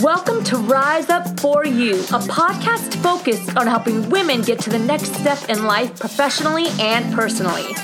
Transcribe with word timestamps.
Welcome 0.00 0.42
to 0.44 0.56
Rise 0.56 1.10
Up 1.10 1.38
For 1.38 1.66
You, 1.66 1.96
a 1.96 2.18
podcast 2.18 2.94
focused 3.02 3.54
on 3.58 3.66
helping 3.66 4.08
women 4.08 4.40
get 4.40 4.58
to 4.60 4.70
the 4.70 4.78
next 4.78 5.14
step 5.16 5.50
in 5.50 5.64
life 5.64 6.00
professionally 6.00 6.68
and 6.80 7.14
personally. 7.14 7.74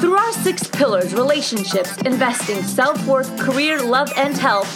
Through 0.00 0.14
our 0.14 0.32
six 0.32 0.68
pillars 0.68 1.12
relationships, 1.12 1.96
investing, 2.02 2.62
self 2.62 3.04
worth, 3.04 3.36
career, 3.36 3.82
love, 3.82 4.12
and 4.16 4.36
health 4.36 4.70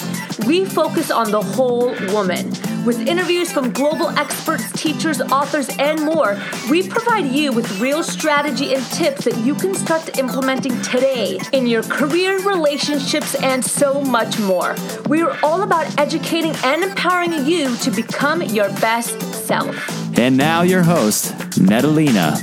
we 0.46 0.64
focus 0.64 1.12
on 1.12 1.30
the 1.30 1.40
whole 1.40 1.94
woman. 2.12 2.52
With 2.84 3.08
interviews 3.08 3.50
from 3.50 3.72
global 3.72 4.10
experts, 4.10 4.70
teachers, 4.72 5.22
authors, 5.22 5.70
and 5.78 6.02
more, 6.02 6.38
we 6.70 6.86
provide 6.86 7.26
you 7.26 7.50
with 7.50 7.80
real 7.80 8.02
strategy 8.02 8.74
and 8.74 8.84
tips 8.86 9.24
that 9.24 9.38
you 9.38 9.54
can 9.54 9.74
start 9.74 10.18
implementing 10.18 10.80
today 10.82 11.40
in 11.52 11.66
your 11.66 11.82
career, 11.84 12.38
relationships, 12.40 13.36
and 13.36 13.64
so 13.64 14.02
much 14.02 14.38
more. 14.38 14.76
We 15.08 15.22
are 15.22 15.34
all 15.42 15.62
about 15.62 15.98
educating 15.98 16.54
and 16.62 16.82
empowering 16.84 17.46
you 17.46 17.74
to 17.76 17.90
become 17.90 18.42
your 18.42 18.68
best 18.80 19.18
self. 19.46 19.74
And 20.18 20.36
now, 20.36 20.60
your 20.60 20.82
host, 20.82 21.34
Natalina. 21.58 22.36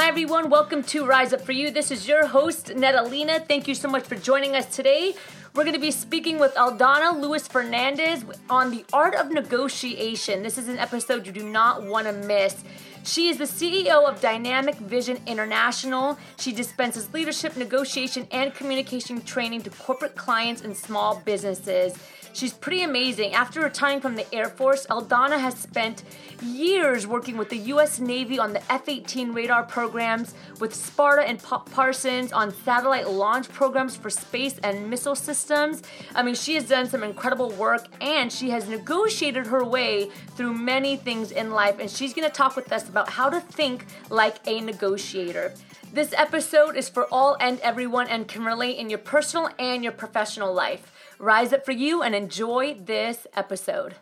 Hi, 0.00 0.06
everyone. 0.06 0.48
Welcome 0.48 0.84
to 0.84 1.04
Rise 1.04 1.32
Up 1.32 1.40
For 1.40 1.50
You. 1.50 1.72
This 1.72 1.90
is 1.90 2.06
your 2.06 2.24
host, 2.24 2.72
Natalina. 2.76 3.40
Thank 3.40 3.66
you 3.66 3.74
so 3.74 3.88
much 3.88 4.04
for 4.04 4.14
joining 4.14 4.54
us 4.54 4.64
today. 4.66 5.16
We're 5.54 5.64
going 5.64 5.74
to 5.74 5.80
be 5.80 5.90
speaking 5.90 6.38
with 6.38 6.54
Eldonna 6.54 7.20
Lewis 7.20 7.48
Fernandez 7.48 8.24
on 8.48 8.70
the 8.70 8.84
art 8.92 9.16
of 9.16 9.32
negotiation. 9.32 10.44
This 10.44 10.56
is 10.56 10.68
an 10.68 10.78
episode 10.78 11.26
you 11.26 11.32
do 11.32 11.42
not 11.42 11.82
want 11.82 12.06
to 12.06 12.12
miss. 12.12 12.62
She 13.04 13.28
is 13.28 13.38
the 13.38 13.44
CEO 13.44 14.08
of 14.08 14.20
Dynamic 14.20 14.76
Vision 14.76 15.18
International. 15.26 16.18
She 16.38 16.52
dispenses 16.52 17.12
leadership, 17.12 17.56
negotiation, 17.56 18.26
and 18.30 18.54
communication 18.54 19.22
training 19.22 19.62
to 19.62 19.70
corporate 19.70 20.14
clients 20.14 20.62
and 20.62 20.76
small 20.76 21.20
businesses. 21.24 21.98
She's 22.32 22.52
pretty 22.52 22.82
amazing. 22.82 23.32
After 23.32 23.60
retiring 23.62 24.00
from 24.00 24.14
the 24.14 24.32
Air 24.34 24.48
Force, 24.50 24.86
Eldonna 24.86 25.40
has 25.40 25.54
spent 25.54 26.04
years 26.42 27.06
working 27.06 27.36
with 27.36 27.48
the 27.48 27.56
U.S. 27.72 27.98
Navy 27.98 28.38
on 28.38 28.52
the 28.52 28.72
F 28.72 28.88
18 28.88 29.32
radar 29.32 29.62
programs, 29.62 30.34
with 30.60 30.74
Sparta 30.74 31.26
and 31.26 31.42
Parsons 31.42 32.32
on 32.32 32.52
satellite 32.52 33.08
launch 33.08 33.48
programs 33.48 33.96
for 33.96 34.10
space 34.10 34.58
and 34.62 34.88
missile 34.90 35.16
systems. 35.16 35.82
I 36.14 36.22
mean, 36.22 36.34
she 36.34 36.54
has 36.54 36.68
done 36.68 36.88
some 36.88 37.02
incredible 37.02 37.50
work 37.50 37.86
and 38.00 38.30
she 38.30 38.50
has 38.50 38.68
negotiated 38.68 39.46
her 39.46 39.64
way 39.64 40.10
through 40.36 40.52
many 40.52 40.96
things 40.96 41.32
in 41.32 41.50
life. 41.50 41.78
And 41.80 41.90
she's 41.90 42.12
to 42.18 42.30
talk 42.30 42.56
with 42.56 42.72
us 42.72 42.88
about 42.88 42.97
how 43.06 43.30
to 43.30 43.40
think 43.40 43.86
like 44.10 44.36
a 44.46 44.60
negotiator. 44.60 45.54
This 45.92 46.12
episode 46.16 46.76
is 46.76 46.88
for 46.88 47.04
all 47.12 47.36
and 47.40 47.60
everyone 47.60 48.08
and 48.08 48.28
can 48.28 48.44
relate 48.44 48.76
in 48.76 48.90
your 48.90 48.98
personal 48.98 49.50
and 49.58 49.82
your 49.82 49.92
professional 49.92 50.52
life. 50.52 50.92
Rise 51.18 51.52
up 51.52 51.64
for 51.64 51.72
you 51.72 52.02
and 52.02 52.14
enjoy 52.14 52.74
this 52.74 53.26
episode. 53.34 53.94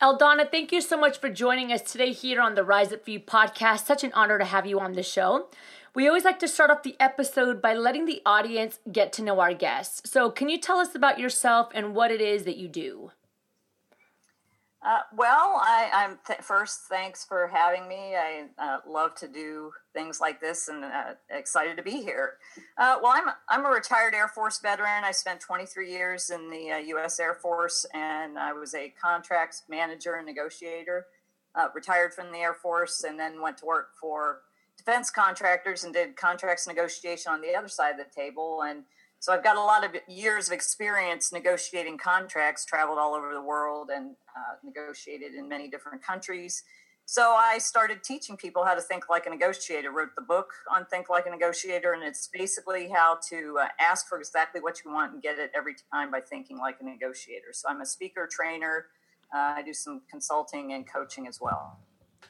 Eldonna, 0.00 0.50
thank 0.50 0.72
you 0.72 0.80
so 0.80 0.96
much 0.96 1.18
for 1.18 1.28
joining 1.28 1.70
us 1.72 1.82
today 1.82 2.12
here 2.12 2.40
on 2.40 2.54
the 2.54 2.64
Rise 2.64 2.90
Up 2.90 3.04
For 3.04 3.10
You 3.10 3.20
podcast. 3.20 3.84
Such 3.84 4.02
an 4.02 4.12
honor 4.14 4.38
to 4.38 4.46
have 4.46 4.64
you 4.64 4.80
on 4.80 4.94
the 4.94 5.02
show. 5.02 5.48
We 5.94 6.08
always 6.08 6.24
like 6.24 6.38
to 6.38 6.48
start 6.48 6.70
off 6.70 6.82
the 6.84 6.96
episode 6.98 7.60
by 7.60 7.74
letting 7.74 8.06
the 8.06 8.22
audience 8.24 8.78
get 8.90 9.12
to 9.14 9.22
know 9.22 9.40
our 9.40 9.52
guests. 9.52 10.08
So, 10.08 10.30
can 10.30 10.48
you 10.48 10.56
tell 10.56 10.78
us 10.78 10.94
about 10.94 11.18
yourself 11.18 11.68
and 11.74 11.94
what 11.94 12.10
it 12.10 12.22
is 12.22 12.44
that 12.44 12.56
you 12.56 12.68
do? 12.68 13.10
Uh, 14.82 15.00
well, 15.14 15.60
I, 15.62 15.90
am 15.92 16.18
th- 16.26 16.40
first. 16.40 16.80
Thanks 16.88 17.22
for 17.22 17.48
having 17.48 17.86
me. 17.86 18.14
I 18.16 18.46
uh, 18.58 18.78
love 18.88 19.14
to 19.16 19.28
do 19.28 19.72
things 19.92 20.22
like 20.22 20.40
this, 20.40 20.68
and 20.68 20.84
uh, 20.84 21.14
excited 21.28 21.76
to 21.76 21.82
be 21.82 22.02
here. 22.02 22.34
Uh, 22.78 22.96
well, 23.02 23.12
I'm 23.14 23.34
I'm 23.50 23.66
a 23.66 23.68
retired 23.68 24.14
Air 24.14 24.28
Force 24.28 24.58
veteran. 24.58 25.04
I 25.04 25.10
spent 25.10 25.40
23 25.40 25.90
years 25.90 26.30
in 26.30 26.48
the 26.48 26.82
U.S. 26.88 27.20
Uh, 27.20 27.24
Air 27.24 27.34
Force, 27.34 27.84
and 27.92 28.38
I 28.38 28.54
was 28.54 28.74
a 28.74 28.94
contracts 29.02 29.64
manager 29.68 30.14
and 30.14 30.24
negotiator. 30.24 31.06
Uh, 31.54 31.66
retired 31.74 32.14
from 32.14 32.32
the 32.32 32.38
Air 32.38 32.54
Force, 32.54 33.04
and 33.04 33.18
then 33.18 33.42
went 33.42 33.58
to 33.58 33.66
work 33.66 33.88
for 34.00 34.40
defense 34.78 35.10
contractors 35.10 35.84
and 35.84 35.92
did 35.92 36.16
contracts 36.16 36.66
negotiation 36.66 37.30
on 37.30 37.42
the 37.42 37.54
other 37.54 37.68
side 37.68 37.90
of 37.90 37.98
the 37.98 38.10
table, 38.18 38.62
and 38.64 38.84
so 39.20 39.32
I've 39.32 39.44
got 39.44 39.56
a 39.56 39.60
lot 39.60 39.84
of 39.84 39.92
years 40.08 40.48
of 40.48 40.54
experience 40.54 41.30
negotiating 41.30 41.98
contracts, 41.98 42.64
traveled 42.64 42.98
all 42.98 43.14
over 43.14 43.32
the 43.34 43.42
world 43.42 43.90
and 43.94 44.16
uh, 44.34 44.56
negotiated 44.64 45.34
in 45.34 45.46
many 45.48 45.68
different 45.68 46.02
countries. 46.02 46.64
So 47.04 47.32
I 47.32 47.58
started 47.58 48.02
teaching 48.02 48.36
people 48.36 48.64
how 48.64 48.74
to 48.74 48.80
think 48.80 49.10
like 49.10 49.26
a 49.26 49.30
negotiator, 49.30 49.90
wrote 49.90 50.14
the 50.16 50.22
book 50.22 50.52
on 50.74 50.86
Think 50.86 51.10
Like 51.10 51.26
a 51.26 51.30
Negotiator, 51.30 51.92
and 51.92 52.02
it's 52.02 52.28
basically 52.32 52.88
how 52.88 53.18
to 53.28 53.58
uh, 53.60 53.68
ask 53.78 54.08
for 54.08 54.18
exactly 54.18 54.60
what 54.60 54.84
you 54.84 54.92
want 54.92 55.12
and 55.12 55.22
get 55.22 55.38
it 55.38 55.50
every 55.54 55.74
time 55.92 56.10
by 56.10 56.20
thinking 56.20 56.58
like 56.58 56.76
a 56.80 56.84
negotiator. 56.84 57.48
So 57.52 57.68
I'm 57.68 57.80
a 57.80 57.86
speaker, 57.86 58.28
trainer, 58.30 58.86
uh, 59.34 59.54
I 59.56 59.62
do 59.62 59.74
some 59.74 60.02
consulting 60.10 60.72
and 60.72 60.90
coaching 60.90 61.26
as 61.26 61.40
well. 61.40 61.78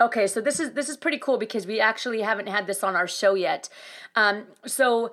Okay, 0.01 0.27
so 0.27 0.41
this 0.41 0.59
is 0.59 0.72
this 0.72 0.89
is 0.89 0.97
pretty 0.97 1.19
cool 1.19 1.37
because 1.37 1.67
we 1.67 1.78
actually 1.78 2.22
haven't 2.22 2.49
had 2.49 2.67
this 2.67 2.83
on 2.83 2.97
our 2.97 3.07
show 3.07 3.34
yet. 3.34 3.69
Um, 4.17 4.47
so 4.65 5.12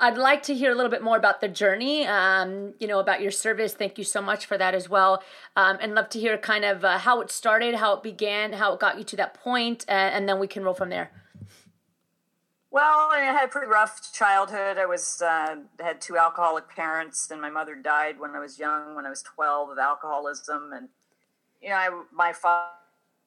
I'd 0.00 0.18
like 0.18 0.42
to 0.44 0.54
hear 0.54 0.70
a 0.70 0.74
little 0.74 0.90
bit 0.90 1.02
more 1.02 1.16
about 1.16 1.40
the 1.40 1.48
journey, 1.48 2.06
um, 2.06 2.74
you 2.78 2.86
know, 2.86 2.98
about 2.98 3.20
your 3.20 3.30
service. 3.30 3.74
Thank 3.74 3.98
you 3.98 4.04
so 4.04 4.20
much 4.20 4.46
for 4.46 4.58
that 4.58 4.74
as 4.74 4.88
well. 4.88 5.22
Um, 5.56 5.78
and 5.80 5.94
love 5.94 6.08
to 6.10 6.20
hear 6.20 6.36
kind 6.38 6.64
of 6.64 6.84
uh, 6.84 6.98
how 6.98 7.20
it 7.20 7.30
started, 7.30 7.76
how 7.76 7.94
it 7.94 8.02
began, 8.02 8.54
how 8.54 8.74
it 8.74 8.80
got 8.80 8.98
you 8.98 9.04
to 9.04 9.16
that 9.16 9.34
point, 9.34 9.84
and, 9.88 10.14
and 10.14 10.28
then 10.28 10.38
we 10.38 10.46
can 10.46 10.64
roll 10.64 10.74
from 10.74 10.90
there. 10.90 11.10
Well, 12.70 13.08
I 13.12 13.20
had 13.20 13.44
a 13.44 13.48
pretty 13.48 13.68
rough 13.68 14.12
childhood. 14.12 14.78
I 14.78 14.86
was 14.86 15.22
uh, 15.22 15.56
had 15.78 16.00
two 16.00 16.18
alcoholic 16.18 16.68
parents, 16.68 17.30
and 17.30 17.40
my 17.40 17.50
mother 17.50 17.76
died 17.76 18.18
when 18.18 18.32
I 18.32 18.40
was 18.40 18.58
young, 18.58 18.96
when 18.96 19.06
I 19.06 19.10
was 19.10 19.22
twelve, 19.22 19.70
of 19.70 19.78
alcoholism. 19.78 20.72
And 20.74 20.88
you 21.62 21.68
know, 21.68 21.76
I, 21.76 22.02
my 22.12 22.32
father 22.32 22.72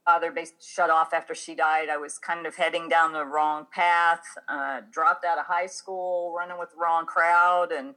father 0.08 0.32
basically 0.32 0.64
shut 0.66 0.90
off 0.90 1.14
after 1.14 1.36
she 1.36 1.54
died. 1.54 1.90
I 1.90 1.98
was 1.98 2.18
kind 2.18 2.48
of 2.48 2.56
heading 2.56 2.88
down 2.88 3.12
the 3.12 3.26
wrong 3.26 3.68
path, 3.70 4.24
uh, 4.48 4.80
dropped 4.90 5.26
out 5.26 5.38
of 5.38 5.46
high 5.46 5.66
school, 5.66 6.34
running 6.36 6.58
with 6.58 6.72
the 6.72 6.78
wrong 6.78 7.06
crowd. 7.06 7.74
And 7.74 7.94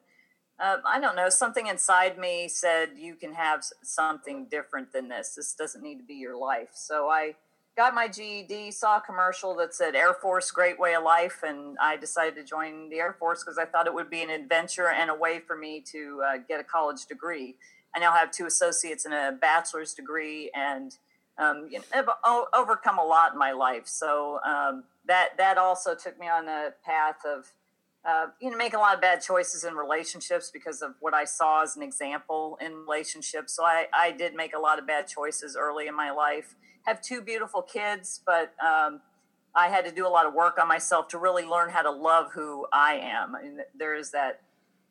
uh, 0.58 0.78
I 0.84 0.98
don't 0.98 1.14
know, 1.14 1.28
something 1.28 1.68
inside 1.68 2.18
me 2.18 2.48
said, 2.48 2.90
you 2.96 3.14
can 3.14 3.34
have 3.34 3.62
something 3.82 4.48
different 4.50 4.92
than 4.92 5.08
this. 5.08 5.36
This 5.36 5.54
doesn't 5.54 5.84
need 5.84 5.98
to 5.98 6.02
be 6.02 6.14
your 6.14 6.36
life. 6.36 6.70
So 6.74 7.08
I 7.08 7.36
got 7.76 7.94
my 7.94 8.08
GED, 8.08 8.72
saw 8.72 8.96
a 8.96 9.00
commercial 9.00 9.54
that 9.58 9.72
said 9.72 9.94
Air 9.94 10.12
Force, 10.12 10.50
great 10.50 10.80
way 10.80 10.94
of 10.94 11.04
life. 11.04 11.44
And 11.46 11.76
I 11.80 11.96
decided 11.96 12.34
to 12.34 12.44
join 12.44 12.90
the 12.90 12.96
Air 12.96 13.14
Force 13.20 13.44
because 13.44 13.56
I 13.56 13.66
thought 13.66 13.86
it 13.86 13.94
would 13.94 14.10
be 14.10 14.22
an 14.24 14.30
adventure 14.30 14.88
and 14.88 15.10
a 15.10 15.14
way 15.14 15.38
for 15.38 15.56
me 15.56 15.80
to 15.92 16.22
uh, 16.26 16.38
get 16.48 16.58
a 16.58 16.64
college 16.64 17.06
degree. 17.06 17.54
I 17.94 18.00
now 18.00 18.10
have 18.12 18.32
two 18.32 18.46
associates 18.46 19.04
and 19.04 19.14
a 19.14 19.30
bachelor's 19.40 19.94
degree. 19.94 20.50
And 20.56 20.96
um, 21.40 21.68
you 21.70 21.78
know, 21.78 21.84
I've 21.94 22.08
overcome 22.54 22.98
a 22.98 23.04
lot 23.04 23.32
in 23.32 23.38
my 23.38 23.52
life. 23.52 23.86
So 23.86 24.38
um, 24.46 24.84
that 25.06 25.30
that 25.38 25.56
also 25.56 25.94
took 25.94 26.20
me 26.20 26.28
on 26.28 26.46
a 26.48 26.70
path 26.84 27.16
of 27.26 27.46
uh, 28.04 28.26
you 28.40 28.50
know 28.50 28.56
making 28.56 28.76
a 28.76 28.82
lot 28.82 28.94
of 28.94 29.00
bad 29.00 29.22
choices 29.22 29.64
in 29.64 29.74
relationships 29.74 30.50
because 30.52 30.82
of 30.82 30.94
what 31.00 31.14
I 31.14 31.24
saw 31.24 31.62
as 31.62 31.76
an 31.76 31.82
example 31.82 32.58
in 32.60 32.74
relationships. 32.74 33.54
So 33.54 33.64
I 33.64 33.86
I 33.94 34.12
did 34.12 34.34
make 34.34 34.54
a 34.54 34.58
lot 34.58 34.78
of 34.78 34.86
bad 34.86 35.08
choices 35.08 35.56
early 35.58 35.86
in 35.86 35.96
my 35.96 36.10
life. 36.10 36.54
Have 36.84 37.00
two 37.00 37.22
beautiful 37.22 37.62
kids, 37.62 38.20
but 38.24 38.52
um, 38.64 39.00
I 39.54 39.68
had 39.68 39.84
to 39.86 39.90
do 39.90 40.06
a 40.06 40.08
lot 40.08 40.26
of 40.26 40.34
work 40.34 40.58
on 40.60 40.68
myself 40.68 41.08
to 41.08 41.18
really 41.18 41.44
learn 41.44 41.70
how 41.70 41.82
to 41.82 41.90
love 41.90 42.32
who 42.32 42.66
I 42.72 42.94
am. 42.94 43.32
Mean, 43.32 43.58
there 43.74 43.94
is 43.94 44.10
that 44.10 44.42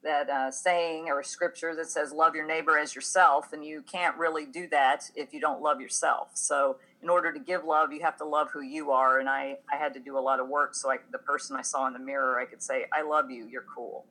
that 0.03 0.29
uh, 0.29 0.49
saying 0.51 1.07
or 1.09 1.21
scripture 1.23 1.75
that 1.75 1.89
says 1.89 2.11
love 2.11 2.35
your 2.35 2.47
neighbor 2.47 2.77
as 2.77 2.95
yourself 2.95 3.51
and 3.53 3.65
you 3.65 3.81
can't 3.81 4.17
really 4.17 4.45
do 4.45 4.67
that 4.69 5.09
if 5.15 5.33
you 5.33 5.41
don't 5.41 5.61
love 5.61 5.81
yourself. 5.81 6.29
So 6.33 6.77
in 7.01 7.09
order 7.09 7.31
to 7.31 7.39
give 7.39 7.63
love 7.63 7.91
you 7.93 8.01
have 8.01 8.17
to 8.17 8.25
love 8.25 8.49
who 8.51 8.61
you 8.61 8.91
are 8.91 9.19
and 9.19 9.29
i 9.29 9.57
i 9.71 9.77
had 9.77 9.93
to 9.93 9.99
do 9.99 10.17
a 10.17 10.19
lot 10.19 10.39
of 10.39 10.47
work 10.47 10.75
so 10.75 10.91
the 11.11 11.17
person 11.17 11.55
i 11.55 11.61
saw 11.61 11.87
in 11.87 11.93
the 11.93 11.99
mirror 11.99 12.39
i 12.39 12.45
could 12.45 12.61
say 12.61 12.85
i 12.93 13.01
love 13.01 13.31
you 13.31 13.47
you're 13.47 13.65
cool. 13.73 14.05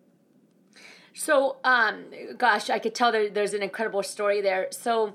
So 1.14 1.56
um 1.64 2.04
gosh 2.36 2.70
i 2.70 2.78
could 2.78 2.94
tell 2.94 3.12
there, 3.12 3.28
there's 3.28 3.54
an 3.54 3.62
incredible 3.62 4.02
story 4.02 4.40
there. 4.40 4.68
So 4.70 5.14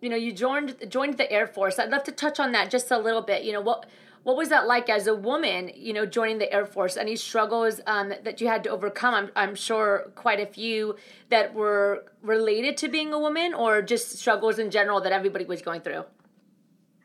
you 0.00 0.08
know 0.08 0.16
you 0.16 0.32
joined 0.32 0.76
joined 0.88 1.16
the 1.16 1.30
air 1.30 1.46
force. 1.46 1.78
I'd 1.78 1.90
love 1.90 2.04
to 2.04 2.12
touch 2.12 2.38
on 2.38 2.52
that 2.52 2.70
just 2.70 2.90
a 2.90 2.98
little 2.98 3.22
bit. 3.22 3.44
You 3.44 3.52
know 3.52 3.60
what 3.60 3.86
what 4.24 4.36
was 4.36 4.48
that 4.48 4.66
like 4.66 4.88
as 4.88 5.06
a 5.06 5.14
woman, 5.14 5.70
you 5.76 5.92
know, 5.92 6.06
joining 6.06 6.38
the 6.38 6.50
Air 6.52 6.64
Force? 6.64 6.96
Any 6.96 7.14
struggles 7.14 7.80
um, 7.86 8.12
that 8.24 8.40
you 8.40 8.48
had 8.48 8.64
to 8.64 8.70
overcome? 8.70 9.14
I'm, 9.14 9.30
I'm 9.36 9.54
sure 9.54 10.10
quite 10.14 10.40
a 10.40 10.46
few 10.46 10.96
that 11.28 11.54
were 11.54 12.06
related 12.22 12.78
to 12.78 12.88
being 12.88 13.12
a 13.12 13.18
woman 13.18 13.52
or 13.52 13.82
just 13.82 14.18
struggles 14.18 14.58
in 14.58 14.70
general 14.70 15.00
that 15.02 15.12
everybody 15.12 15.44
was 15.44 15.60
going 15.60 15.82
through. 15.82 16.04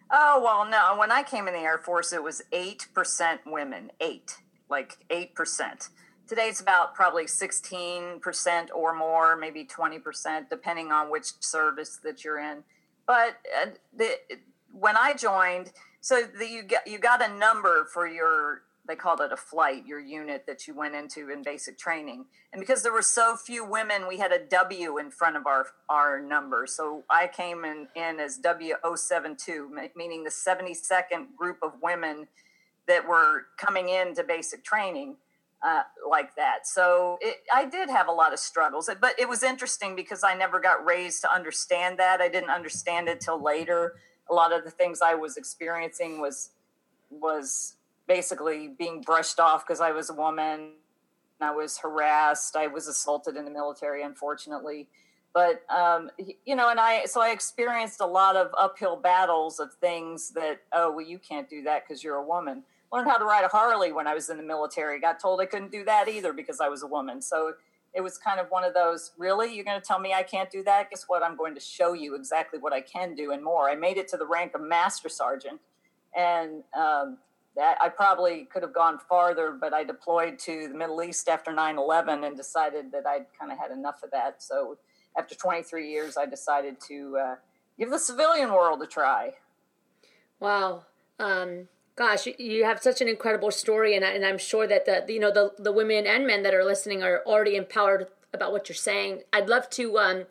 Oh, 0.09 0.41
well, 0.43 0.65
no. 0.67 0.97
When 0.97 1.11
I 1.11 1.21
came 1.23 1.47
in 1.47 1.53
the 1.53 1.59
Air 1.59 1.77
Force, 1.77 2.13
it 2.13 2.23
was 2.23 2.41
8% 2.53 3.39
women. 3.45 3.91
Eight. 3.99 4.37
Like 4.69 4.97
8%. 5.09 5.89
Today 6.25 6.47
it's 6.47 6.61
about 6.61 6.95
probably 6.95 7.25
16% 7.25 8.69
or 8.73 8.95
more, 8.95 9.35
maybe 9.35 9.65
20%, 9.65 10.49
depending 10.49 10.91
on 10.91 11.11
which 11.11 11.33
service 11.41 11.99
that 12.03 12.23
you're 12.23 12.39
in. 12.39 12.63
But 13.05 13.37
uh, 13.61 13.71
the, 13.93 14.11
when 14.71 14.95
I 14.95 15.15
joined, 15.15 15.71
so 16.01 16.23
the, 16.37 16.47
you 16.47 16.63
got 16.63 16.87
you 16.87 16.97
got 16.99 17.27
a 17.27 17.33
number 17.33 17.87
for 17.91 18.07
your 18.07 18.63
they 18.89 18.95
called 18.95 19.21
it 19.21 19.31
a 19.31 19.37
flight, 19.37 19.85
your 19.85 19.99
unit 19.99 20.45
that 20.47 20.67
you 20.67 20.73
went 20.73 20.95
into 20.95 21.29
in 21.29 21.43
basic 21.43 21.77
training. 21.77 22.25
And 22.51 22.59
because 22.59 22.81
there 22.81 22.91
were 22.91 23.03
so 23.03 23.35
few 23.35 23.63
women, 23.63 24.07
we 24.07 24.17
had 24.17 24.31
a 24.31 24.43
W 24.47 24.97
in 24.97 25.11
front 25.11 25.37
of 25.37 25.45
our 25.45 25.67
our 25.89 26.19
number. 26.19 26.65
So 26.65 27.03
I 27.09 27.27
came 27.27 27.63
in, 27.65 27.87
in 27.95 28.19
as 28.19 28.39
W072, 28.39 29.69
meaning 29.95 30.23
the 30.23 30.31
72nd 30.31 31.35
group 31.37 31.59
of 31.61 31.73
women 31.83 32.27
that 32.87 33.07
were 33.07 33.45
coming 33.57 33.89
into 33.89 34.23
basic 34.23 34.63
training 34.63 35.17
uh, 35.61 35.83
like 36.09 36.35
that. 36.35 36.65
So 36.65 37.19
it, 37.21 37.37
I 37.53 37.65
did 37.65 37.89
have 37.89 38.07
a 38.07 38.11
lot 38.11 38.33
of 38.33 38.39
struggles, 38.39 38.89
but 38.99 39.19
it 39.19 39.29
was 39.29 39.43
interesting 39.43 39.95
because 39.95 40.23
I 40.23 40.33
never 40.33 40.59
got 40.59 40.83
raised 40.83 41.21
to 41.21 41.31
understand 41.33 41.99
that. 41.99 42.21
I 42.21 42.29
didn't 42.29 42.49
understand 42.49 43.07
it 43.07 43.21
till 43.21 43.41
later. 43.41 43.95
A 44.29 44.33
lot 44.33 44.53
of 44.53 44.63
the 44.63 44.71
things 44.71 44.99
I 45.01 45.15
was 45.15 45.37
experiencing 45.37 46.21
was 46.21 46.51
was 47.09 47.75
basically 48.07 48.67
being 48.67 49.01
brushed 49.01 49.39
off 49.39 49.65
because 49.65 49.81
I 49.81 49.91
was 49.91 50.09
a 50.09 50.13
woman. 50.13 50.73
I 51.41 51.51
was 51.51 51.77
harassed. 51.77 52.55
I 52.55 52.67
was 52.67 52.87
assaulted 52.87 53.37
in 53.37 53.45
the 53.45 53.51
military, 53.51 54.03
unfortunately. 54.03 54.87
But 55.33 55.63
um, 55.69 56.09
you 56.45 56.55
know, 56.55 56.69
and 56.69 56.79
I 56.79 57.05
so 57.05 57.21
I 57.21 57.29
experienced 57.29 58.01
a 58.01 58.05
lot 58.05 58.35
of 58.35 58.51
uphill 58.57 58.95
battles 58.95 59.59
of 59.59 59.73
things 59.75 60.31
that 60.31 60.61
oh 60.73 60.91
well 60.91 61.05
you 61.05 61.19
can't 61.19 61.49
do 61.49 61.63
that 61.63 61.87
because 61.87 62.03
you're 62.03 62.15
a 62.15 62.25
woman. 62.25 62.63
Learned 62.91 63.07
how 63.07 63.17
to 63.17 63.25
ride 63.25 63.45
a 63.45 63.47
Harley 63.47 63.91
when 63.91 64.07
I 64.07 64.15
was 64.15 64.29
in 64.31 64.37
the 64.37 64.43
military. 64.43 64.99
Got 64.99 65.19
told 65.19 65.39
I 65.39 65.45
couldn't 65.45 65.71
do 65.71 65.85
that 65.85 66.09
either 66.09 66.33
because 66.33 66.59
I 66.59 66.67
was 66.67 66.81
a 66.81 66.87
woman. 66.87 67.21
So 67.21 67.53
it 67.93 68.01
was 68.01 68.17
kind 68.17 68.39
of 68.39 68.47
one 68.49 68.63
of 68.63 68.73
those 68.73 69.11
really 69.17 69.53
you're 69.53 69.65
going 69.65 69.79
to 69.79 69.85
tell 69.85 69.99
me 69.99 70.13
I 70.13 70.23
can't 70.23 70.49
do 70.49 70.63
that? 70.63 70.89
Guess 70.89 71.05
what? 71.07 71.23
I'm 71.23 71.35
going 71.35 71.55
to 71.55 71.61
show 71.61 71.93
you 71.93 72.15
exactly 72.15 72.59
what 72.59 72.73
I 72.73 72.81
can 72.81 73.15
do 73.15 73.31
and 73.31 73.43
more. 73.43 73.69
I 73.69 73.75
made 73.75 73.97
it 73.97 74.07
to 74.09 74.17
the 74.17 74.27
rank 74.27 74.53
of 74.55 74.61
master 74.61 75.09
sergeant, 75.09 75.59
and 76.15 76.63
um, 76.77 77.17
that 77.55 77.77
I 77.81 77.89
probably 77.89 78.45
could 78.45 78.63
have 78.63 78.73
gone 78.73 78.99
farther, 79.09 79.57
but 79.59 79.73
I 79.73 79.83
deployed 79.83 80.39
to 80.39 80.67
the 80.67 80.73
Middle 80.73 81.01
East 81.03 81.27
after 81.27 81.51
9 81.51 81.77
11 81.77 82.23
and 82.23 82.37
decided 82.37 82.91
that 82.91 83.05
I'd 83.05 83.25
kind 83.37 83.51
of 83.51 83.57
had 83.57 83.71
enough 83.71 84.01
of 84.03 84.11
that. 84.11 84.41
So 84.41 84.77
after 85.17 85.35
23 85.35 85.91
years, 85.91 86.15
I 86.17 86.25
decided 86.25 86.77
to 86.87 87.17
uh, 87.17 87.35
give 87.77 87.89
the 87.89 87.99
civilian 87.99 88.53
world 88.53 88.81
a 88.81 88.87
try. 88.87 89.33
Wow. 90.39 90.85
Um, 91.19 91.67
gosh, 91.99 92.27
you 92.37 92.63
have 92.63 92.81
such 92.81 93.01
an 93.01 93.09
incredible 93.09 93.51
story, 93.51 93.93
and, 93.93 94.05
I, 94.05 94.11
and 94.11 94.25
I'm 94.25 94.37
sure 94.37 94.65
that 94.65 94.85
the 94.85 95.13
you 95.13 95.19
know 95.19 95.31
the 95.31 95.51
the 95.59 95.73
women 95.73 96.07
and 96.07 96.25
men 96.25 96.43
that 96.43 96.53
are 96.53 96.63
listening 96.63 97.03
are 97.03 97.21
already 97.25 97.57
empowered 97.57 98.07
about 98.33 98.53
what 98.53 98.69
you're 98.69 98.75
saying. 98.75 99.23
I'd 99.33 99.49
love 99.49 99.69
to 99.71 99.99
um, 99.99 100.23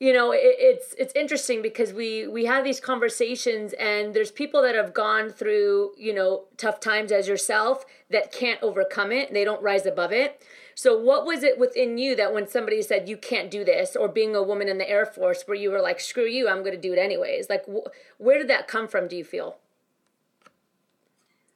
you 0.00 0.14
know 0.14 0.32
it, 0.32 0.40
it's 0.40 0.94
it's 0.98 1.12
interesting 1.14 1.60
because 1.60 1.92
we 1.92 2.26
we 2.26 2.46
have 2.46 2.64
these 2.64 2.80
conversations 2.80 3.74
and 3.74 4.14
there's 4.14 4.30
people 4.30 4.62
that 4.62 4.74
have 4.74 4.94
gone 4.94 5.28
through 5.28 5.92
you 5.98 6.14
know 6.14 6.46
tough 6.56 6.80
times 6.80 7.12
as 7.12 7.28
yourself 7.28 7.84
that 8.10 8.32
can't 8.32 8.62
overcome 8.62 9.12
it. 9.12 9.34
They 9.34 9.44
don't 9.44 9.62
rise 9.62 9.84
above 9.84 10.12
it. 10.12 10.42
So 10.74 10.98
what 10.98 11.26
was 11.26 11.42
it 11.42 11.58
within 11.58 11.98
you 11.98 12.16
that 12.16 12.32
when 12.32 12.48
somebody 12.48 12.80
said 12.80 13.06
you 13.06 13.18
can't 13.18 13.50
do 13.50 13.64
this 13.64 13.94
or 13.94 14.08
being 14.08 14.34
a 14.34 14.42
woman 14.42 14.68
in 14.68 14.78
the 14.78 14.88
air 14.88 15.04
force 15.04 15.42
where 15.44 15.56
you 15.56 15.70
were 15.70 15.82
like 15.82 16.00
screw 16.00 16.26
you 16.26 16.48
i'm 16.48 16.64
going 16.64 16.74
to 16.74 16.88
do 16.88 16.92
it 16.92 16.98
anyways 16.98 17.48
like 17.48 17.64
wh- 17.66 17.86
where 18.18 18.38
did 18.38 18.48
that 18.48 18.66
come 18.66 18.88
from 18.88 19.06
do 19.06 19.14
you 19.14 19.22
feel 19.22 19.58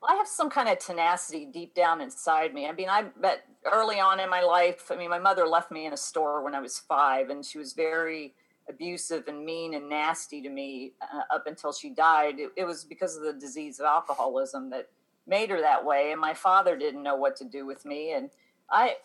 I 0.06 0.14
have 0.14 0.28
some 0.28 0.48
kind 0.48 0.68
of 0.68 0.78
tenacity 0.78 1.46
deep 1.46 1.74
down 1.74 2.00
inside 2.00 2.54
me. 2.54 2.66
I 2.66 2.72
mean, 2.72 2.88
I 2.88 3.06
bet 3.20 3.44
early 3.70 3.98
on 3.98 4.20
in 4.20 4.30
my 4.30 4.42
life, 4.42 4.90
I 4.90 4.96
mean, 4.96 5.10
my 5.10 5.18
mother 5.18 5.46
left 5.46 5.72
me 5.72 5.86
in 5.86 5.92
a 5.92 5.96
store 5.96 6.42
when 6.44 6.54
I 6.54 6.60
was 6.60 6.78
five, 6.78 7.30
and 7.30 7.44
she 7.44 7.58
was 7.58 7.72
very 7.72 8.34
abusive 8.68 9.26
and 9.26 9.44
mean 9.44 9.74
and 9.74 9.88
nasty 9.88 10.42
to 10.42 10.50
me 10.50 10.92
uh, 11.02 11.34
up 11.34 11.46
until 11.46 11.72
she 11.72 11.90
died. 11.90 12.38
It, 12.38 12.50
it, 12.56 12.64
was 12.64 12.84
because 12.84 13.16
of 13.16 13.22
the 13.22 13.32
disease 13.32 13.80
of 13.80 13.86
alcoholism 13.86 14.70
that 14.70 14.88
made 15.26 15.50
her 15.50 15.60
that 15.60 15.84
way. 15.84 16.12
And 16.12 16.20
my 16.20 16.34
father 16.34 16.76
didn't 16.76 17.02
know 17.02 17.16
what 17.16 17.34
to 17.36 17.44
do 17.44 17.66
with 17.66 17.84
me. 17.86 18.12
And 18.12 18.30
I, 18.70 18.96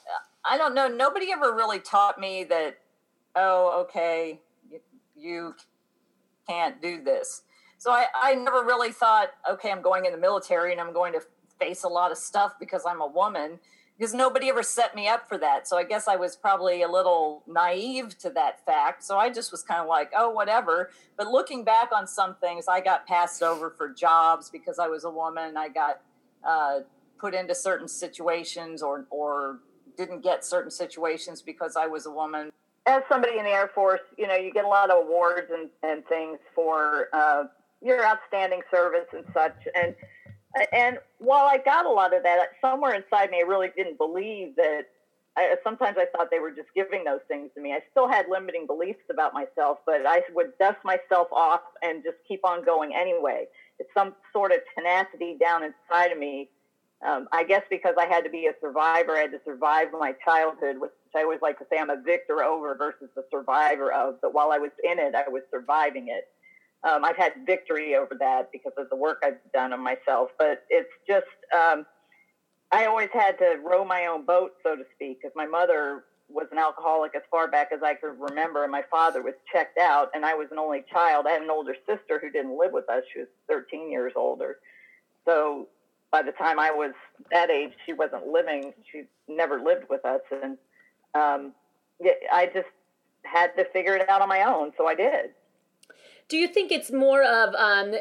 I 0.44 0.58
don't 0.58 0.76
know. 0.76 0.90
Nobody 0.90 1.32
ever 1.32 1.54
really 1.54 1.80
taught 1.80 2.20
me 2.20 2.44
that. 2.46 2.78
Oh, 3.36 3.86
okay, 3.86 4.42
you 5.16 5.56
can't 6.48 6.82
do 6.82 7.02
this 7.02 7.42
so 7.84 7.92
I, 7.92 8.06
I 8.16 8.36
never 8.36 8.64
really 8.64 8.94
thought, 8.94 9.32
okay, 9.52 9.70
I'm 9.70 9.82
going 9.82 10.06
in 10.06 10.14
the 10.14 10.18
military 10.18 10.72
and 10.72 10.80
I'm 10.80 10.94
going 10.94 11.12
to 11.12 11.22
face 11.60 11.84
a 11.84 11.90
lot 11.90 12.14
of 12.14 12.18
stuff 12.18 12.54
because 12.58 12.84
I'm 12.88 13.02
a 13.02 13.08
woman 13.08 13.60
because 13.98 14.14
nobody 14.14 14.48
ever 14.48 14.64
set 14.64 14.96
me 14.96 15.10
up 15.10 15.28
for 15.28 15.38
that. 15.40 15.68
So 15.68 15.78
I 15.78 15.84
guess 15.84 16.08
I 16.08 16.16
was 16.16 16.38
probably 16.38 16.84
a 16.84 16.88
little 16.88 17.44
naive 17.46 18.18
to 18.20 18.30
that 18.30 18.66
fact. 18.66 19.04
So 19.04 19.18
I 19.18 19.30
just 19.30 19.52
was 19.52 19.64
kind 19.64 19.82
of 19.82 19.90
like, 19.90 20.14
oh, 20.16 20.30
whatever. 20.30 20.92
But 21.18 21.28
looking 21.28 21.66
back 21.66 21.90
on 21.94 22.08
some 22.08 22.36
things, 22.36 22.70
I 22.70 22.80
got 22.80 23.06
passed 23.06 23.44
over 23.44 23.72
for 23.72 23.90
jobs 23.90 24.50
because 24.50 24.80
I 24.80 24.88
was 24.88 25.04
a 25.04 25.12
woman. 25.12 25.58
I 25.58 25.68
got 25.68 26.00
uh, 26.48 26.80
put 27.20 27.34
into 27.34 27.54
certain 27.54 27.90
situations 27.90 28.82
or, 28.82 29.08
or 29.10 29.60
didn't 29.98 30.24
get 30.24 30.46
certain 30.46 30.72
situations 30.72 31.42
because 31.42 31.76
I 31.76 31.88
was 31.88 32.06
a 32.06 32.12
woman. 32.12 32.50
As 32.86 33.04
somebody 33.10 33.40
in 33.40 33.44
the 33.44 33.52
Air 33.52 33.72
Force, 33.76 34.00
you 34.18 34.26
know, 34.26 34.36
you 34.36 34.54
get 34.54 34.64
a 34.64 34.70
lot 34.70 34.90
of 34.90 35.06
awards 35.06 35.52
and, 35.52 35.70
and 35.84 36.06
things 36.06 36.40
for 36.56 37.10
uh, 37.12 37.44
your 37.84 38.06
outstanding 38.06 38.62
service 38.74 39.08
and 39.14 39.26
such. 39.34 39.56
And 39.76 39.96
and 40.72 41.00
while 41.18 41.46
I 41.46 41.58
got 41.58 41.86
a 41.86 41.90
lot 41.90 42.16
of 42.16 42.24
that, 42.24 42.38
somewhere 42.62 42.94
inside 42.94 43.32
me, 43.32 43.38
I 43.38 43.48
really 43.48 43.70
didn't 43.76 43.98
believe 43.98 44.56
that. 44.56 44.84
I, 45.36 45.56
sometimes 45.64 45.98
I 45.98 46.06
thought 46.16 46.30
they 46.30 46.38
were 46.38 46.52
just 46.52 46.68
giving 46.76 47.04
those 47.04 47.22
things 47.28 47.50
to 47.56 47.62
me. 47.62 47.74
I 47.74 47.80
still 47.90 48.08
had 48.08 48.28
limiting 48.30 48.68
beliefs 48.68 49.02
about 49.10 49.34
myself, 49.34 49.80
but 49.84 50.06
I 50.06 50.22
would 50.36 50.56
dust 50.60 50.78
myself 50.86 51.28
off 51.32 51.62
and 51.82 52.04
just 52.04 52.18
keep 52.28 52.46
on 52.46 52.64
going 52.64 52.94
anyway. 52.94 53.46
It's 53.80 53.90
some 53.96 54.14
sort 54.32 54.52
of 54.52 54.60
tenacity 54.78 55.36
down 55.42 55.64
inside 55.64 56.12
of 56.12 56.20
me. 56.20 56.50
Um, 57.04 57.28
I 57.32 57.44
guess 57.46 57.64
because 57.68 57.96
I 58.00 58.06
had 58.06 58.24
to 58.26 58.30
be 58.30 58.46
a 58.46 58.54
survivor, 58.62 59.14
I 59.18 59.22
had 59.22 59.32
to 59.32 59.42
survive 59.44 59.88
my 59.92 60.14
childhood, 60.24 60.80
which 60.80 60.92
I 61.16 61.24
always 61.24 61.42
like 61.42 61.58
to 61.58 61.66
say 61.68 61.80
I'm 61.80 61.90
a 61.90 62.00
victor 62.00 62.44
over 62.44 62.76
versus 62.76 63.10
the 63.16 63.26
survivor 63.32 63.92
of. 63.92 64.22
But 64.22 64.36
while 64.36 64.52
I 64.52 64.60
was 64.60 64.72
in 64.84 65.00
it, 65.00 65.16
I 65.16 65.28
was 65.30 65.42
surviving 65.50 66.10
it 66.10 66.28
um, 66.84 67.06
I've 67.06 67.16
had 67.16 67.34
victory 67.46 67.96
over 67.96 68.16
that 68.20 68.50
because 68.52 68.74
of 68.78 68.90
the 68.90 68.96
work 68.96 69.20
I've 69.24 69.40
done 69.54 69.74
on 69.74 69.82
myself. 69.84 70.30
But 70.38 70.60
it's 70.70 70.90
just, 71.08 71.26
um, 71.56 71.86
I 72.72 72.86
always 72.86 73.10
had 73.14 73.38
to 73.40 73.58
row 73.64 73.86
my 73.86 74.08
own 74.08 74.26
boat, 74.26 74.52
so 74.64 74.76
to 74.76 74.84
speak, 74.96 75.20
because 75.22 75.34
my 75.36 75.46
mother 75.46 76.04
was 76.30 76.48
an 76.52 76.58
alcoholic 76.58 77.16
as 77.16 77.22
far 77.30 77.48
back 77.48 77.70
as 77.74 77.82
I 77.84 77.94
could 77.94 78.20
remember, 78.20 78.64
and 78.64 78.72
my 78.72 78.84
father 78.90 79.22
was 79.22 79.34
checked 79.52 79.78
out, 79.78 80.10
and 80.14 80.26
I 80.26 80.34
was 80.34 80.48
an 80.52 80.60
only 80.60 80.84
child. 80.92 81.26
I 81.28 81.32
had 81.32 81.42
an 81.42 81.50
older 81.50 81.76
sister 81.88 82.20
who 82.22 82.30
didn't 82.30 82.58
live 82.58 82.72
with 82.72 82.90
us; 82.90 83.04
she 83.14 83.20
was 83.20 83.28
13 83.50 83.92
years 83.92 84.14
older. 84.16 84.58
So 85.26 85.68
by 86.12 86.24
the 86.24 86.32
time 86.32 86.60
I 86.60 86.72
was 86.72 86.92
that 87.32 87.50
age, 87.50 87.72
she 87.86 87.94
wasn't 87.94 88.28
living; 88.28 88.74
she 88.92 89.04
never 89.28 89.62
lived 89.62 89.84
with 89.90 90.04
us, 90.06 90.22
and 90.32 90.58
um, 91.14 91.54
I 92.32 92.48
just 92.54 92.68
had 93.24 93.52
to 93.58 93.66
figure 93.72 93.96
it 93.96 94.10
out 94.10 94.22
on 94.22 94.30
my 94.30 94.44
own. 94.44 94.72
So 94.78 94.88
I 94.88 94.96
did. 94.96 95.32
Do 96.30 96.38
you 96.38 96.48
think 96.48 96.72
it's 96.72 96.92
more 96.92 97.24
of, 97.24 97.54
um, 97.56 97.92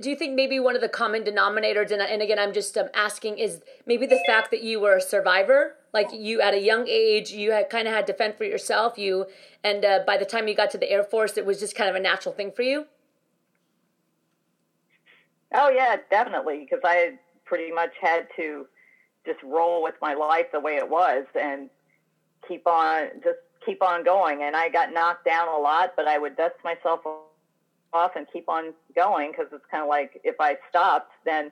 do 0.00 0.10
you 0.10 0.16
think 0.16 0.34
maybe 0.34 0.60
one 0.60 0.76
of 0.76 0.80
the 0.80 0.88
common 0.88 1.24
denominators, 1.24 1.90
and, 1.90 2.02
and 2.02 2.22
again, 2.22 2.38
I'm 2.38 2.52
just 2.52 2.76
um, 2.78 2.88
asking, 2.94 3.38
is 3.38 3.62
maybe 3.86 4.06
the 4.06 4.22
fact 4.26 4.50
that 4.50 4.62
you 4.62 4.80
were 4.80 4.96
a 4.96 5.00
survivor? 5.00 5.76
Like 5.92 6.08
you, 6.12 6.40
at 6.40 6.54
a 6.54 6.60
young 6.60 6.86
age, 6.86 7.32
you 7.32 7.50
had 7.50 7.68
kind 7.68 7.88
of 7.88 7.94
had 7.94 8.06
to 8.06 8.12
fend 8.12 8.36
for 8.36 8.44
yourself. 8.44 8.96
You, 8.96 9.26
and 9.64 9.84
uh, 9.84 10.00
by 10.06 10.16
the 10.18 10.24
time 10.24 10.46
you 10.46 10.54
got 10.54 10.70
to 10.70 10.78
the 10.78 10.90
Air 10.90 11.02
Force, 11.02 11.36
it 11.36 11.44
was 11.44 11.58
just 11.58 11.74
kind 11.74 11.90
of 11.90 11.96
a 11.96 12.00
natural 12.00 12.34
thing 12.34 12.52
for 12.52 12.62
you. 12.62 12.86
Oh 15.52 15.68
yeah, 15.68 15.96
definitely, 16.10 16.60
because 16.60 16.80
I 16.84 17.18
pretty 17.44 17.72
much 17.72 17.90
had 18.00 18.28
to 18.36 18.66
just 19.26 19.42
roll 19.42 19.82
with 19.82 19.94
my 20.00 20.14
life 20.14 20.46
the 20.52 20.60
way 20.60 20.76
it 20.76 20.88
was 20.88 21.24
and 21.34 21.68
keep 22.46 22.66
on 22.66 23.08
just 23.24 23.38
keep 23.66 23.82
on 23.82 24.04
going. 24.04 24.42
And 24.44 24.54
I 24.54 24.68
got 24.68 24.92
knocked 24.92 25.24
down 25.24 25.48
a 25.48 25.58
lot, 25.58 25.94
but 25.96 26.06
I 26.06 26.18
would 26.18 26.36
dust 26.36 26.54
myself 26.62 27.00
off 27.92 28.12
and 28.16 28.26
keep 28.32 28.48
on 28.48 28.72
going 28.94 29.32
because 29.32 29.46
it's 29.52 29.64
kind 29.70 29.82
of 29.82 29.88
like 29.88 30.20
if 30.24 30.36
I 30.40 30.56
stopped, 30.68 31.12
then 31.24 31.50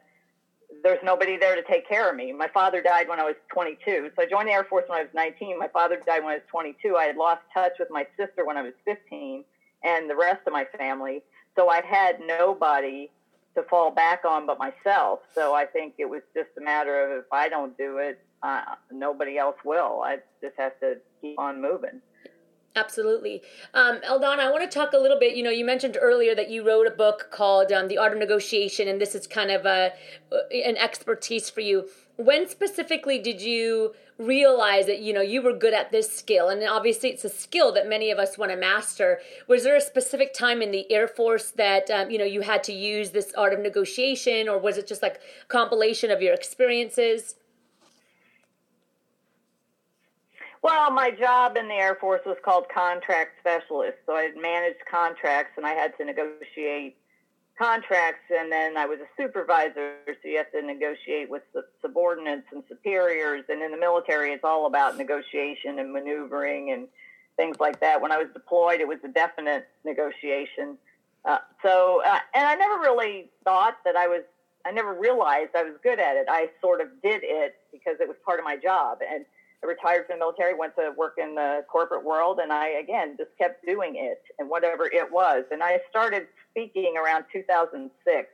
there's 0.83 0.99
nobody 1.03 1.37
there 1.37 1.57
to 1.57 1.63
take 1.63 1.89
care 1.89 2.11
of 2.11 2.17
me. 2.17 2.33
My 2.33 2.49
father 2.49 2.83
died 2.83 3.09
when 3.09 3.19
I 3.19 3.25
was 3.25 3.37
22. 3.53 4.11
So 4.15 4.23
I 4.23 4.27
joined 4.27 4.49
the 4.49 4.53
Air 4.53 4.65
Force 4.65 4.85
when 4.87 4.99
I 4.99 5.03
was 5.03 5.11
19. 5.15 5.59
My 5.59 5.69
father 5.69 6.01
died 6.07 6.23
when 6.23 6.33
I 6.33 6.37
was 6.37 6.43
22. 6.51 6.97
I 6.97 7.05
had 7.05 7.17
lost 7.17 7.41
touch 7.53 7.73
with 7.79 7.89
my 7.91 8.07
sister 8.17 8.45
when 8.45 8.57
I 8.57 8.63
was 8.63 8.75
15 8.85 9.45
and 9.83 10.11
the 10.11 10.17
rest 10.17 10.41
of 10.47 10.53
my 10.53 10.67
family. 10.77 11.23
So 11.57 11.69
I 11.69 11.83
had 11.85 12.21
nobody 12.21 13.11
to 13.57 13.63
fall 13.65 13.91
back 13.91 14.25
on 14.25 14.47
but 14.47 14.59
myself. 14.59 15.21
So 15.35 15.55
I 15.55 15.65
think 15.65 15.95
it 15.99 16.09
was 16.09 16.23
just 16.35 16.51
a 16.59 16.61
matter 16.61 17.03
of 17.03 17.19
if 17.19 17.33
I 17.33 17.49
don't 17.49 17.77
do 17.77 17.99
it, 17.99 18.21
uh, 18.43 18.63
nobody 18.93 19.39
else 19.39 19.57
will. 19.65 20.03
I 20.03 20.19
just 20.43 20.55
have 20.59 20.79
to 20.81 20.99
keep 21.21 21.39
on 21.39 21.61
moving. 21.61 22.01
Absolutely. 22.79 23.43
Um, 23.75 23.99
Eldonna, 24.03 24.39
I 24.39 24.53
want 24.53 24.63
to 24.71 24.79
talk 24.79 24.93
a 24.93 24.99
little 24.99 25.19
bit. 25.19 25.35
You 25.37 25.43
know, 25.43 25.51
you 25.51 25.65
mentioned 25.65 25.99
earlier 26.01 26.33
that 26.37 26.49
you 26.49 26.65
wrote 26.65 26.87
a 26.87 26.93
book 26.93 27.29
called 27.33 27.73
um, 27.73 27.89
The 27.89 27.99
Art 27.99 28.13
of 28.13 28.21
Negotiation, 28.21 28.87
and 28.87 29.01
this 29.01 29.17
is 29.17 29.27
kind 29.27 29.51
of 29.51 29.67
a, 29.67 29.93
an 30.53 30.77
expertise 30.77 31.51
for 31.51 31.61
you. 31.61 31.89
When 32.17 32.49
specifically 32.49 33.19
did 33.19 33.41
you 33.41 33.95
realize 34.17 34.87
that, 34.87 35.01
you 35.01 35.13
know, 35.13 35.21
you 35.21 35.43
were 35.43 35.53
good 35.55 35.75
at 35.75 35.91
this 35.91 36.09
skill? 36.21 36.49
And 36.51 36.63
obviously, 36.63 37.09
it's 37.11 37.25
a 37.25 37.29
skill 37.29 37.73
that 37.73 37.89
many 37.89 38.13
of 38.13 38.19
us 38.19 38.39
want 38.39 38.53
to 38.53 38.57
master. 38.57 39.19
Was 39.49 39.65
there 39.65 39.77
a 39.77 39.81
specific 39.81 40.33
time 40.33 40.63
in 40.63 40.71
the 40.71 40.91
Air 40.93 41.09
Force 41.09 41.51
that, 41.53 41.91
um, 41.91 42.11
you 42.13 42.19
know, 42.19 42.25
you 42.25 42.43
had 42.43 42.63
to 42.65 42.73
use 42.73 43.11
this 43.11 43.33
art 43.37 43.53
of 43.53 43.59
negotiation, 43.59 44.49
or 44.49 44.57
was 44.59 44.79
it 44.79 44.87
just 44.87 45.03
like 45.03 45.21
compilation 45.49 46.13
of 46.13 46.23
your 46.23 46.35
experiences? 46.35 47.35
Well, 50.63 50.91
my 50.91 51.11
job 51.11 51.57
in 51.57 51.69
the 51.69 51.75
Air 51.75 51.95
Force 51.95 52.23
was 52.27 52.37
called 52.45 52.67
contract 52.69 53.39
specialist. 53.41 53.99
So 54.07 54.15
I 54.15 54.31
managed 54.41 54.81
contracts 54.91 55.53
and 55.57 55.65
I 55.65 55.73
had 55.73 55.97
to 55.99 56.05
negotiate 56.05 56.97
contracts. 57.59 58.25
And 58.31 58.51
then 58.51 58.77
I 58.77 58.87
was 58.87 58.99
a 59.01 59.09
supervisor, 59.17 59.97
so 60.07 60.29
you 60.29 60.39
have 60.39 60.51
to 60.53 60.63
negotiate 60.63 61.31
with 61.31 61.43
subordinates 61.81 62.47
and 62.53 62.63
superiors. 62.69 63.45
And 63.49 63.63
in 63.63 63.71
the 63.71 63.77
military, 63.77 64.33
it's 64.33 64.45
all 64.45 64.67
about 64.67 64.97
negotiation 64.97 65.79
and 65.79 65.93
maneuvering 65.93 66.73
and 66.73 66.89
things 67.37 67.57
like 67.61 67.81
that. 67.81 68.01
When 68.01 68.11
I 68.11 68.19
was 68.19 68.29
deployed, 68.33 68.81
it 68.81 68.89
was 68.89 68.99
a 69.05 69.09
definite 69.09 69.69
negotiation. 69.85 70.77
Uh, 71.25 71.39
so, 71.63 72.03
uh, 72.05 72.19
and 72.35 72.47
I 72.47 72.55
never 72.57 72.81
really 72.81 73.31
thought 73.45 73.77
that 73.85 73.97
I 73.97 74.09
was, 74.09 74.23
I 74.65 74.73
never 74.73 74.93
realized 74.93 75.51
I 75.55 75.63
was 75.63 75.75
good 75.83 76.01
at 76.01 76.17
it. 76.17 76.27
I 76.29 76.51
sort 76.61 76.81
of 76.81 76.89
did 77.03 77.21
it 77.23 77.57
because 77.73 77.97
it 78.01 78.09
was 78.09 78.17
part 78.25 78.39
of 78.41 78.45
my 78.45 78.57
job. 78.57 78.99
And 79.09 79.25
I 79.63 79.67
retired 79.67 80.07
from 80.07 80.17
the 80.17 80.19
military, 80.21 80.55
went 80.55 80.77
to 80.77 80.93
work 80.97 81.15
in 81.19 81.35
the 81.35 81.65
corporate 81.69 82.05
world, 82.05 82.39
and 82.41 82.53
I 82.53 82.69
again 82.69 83.17
just 83.17 83.31
kept 83.39 83.67
doing 83.67 83.97
it 83.97 84.23
and 84.39 84.49
whatever 84.49 84.87
it 84.87 85.11
was. 85.11 85.45
And 85.51 85.63
I 85.63 85.79
started 85.91 86.27
speaking 86.51 86.95
around 86.97 87.25
2006 87.33 88.29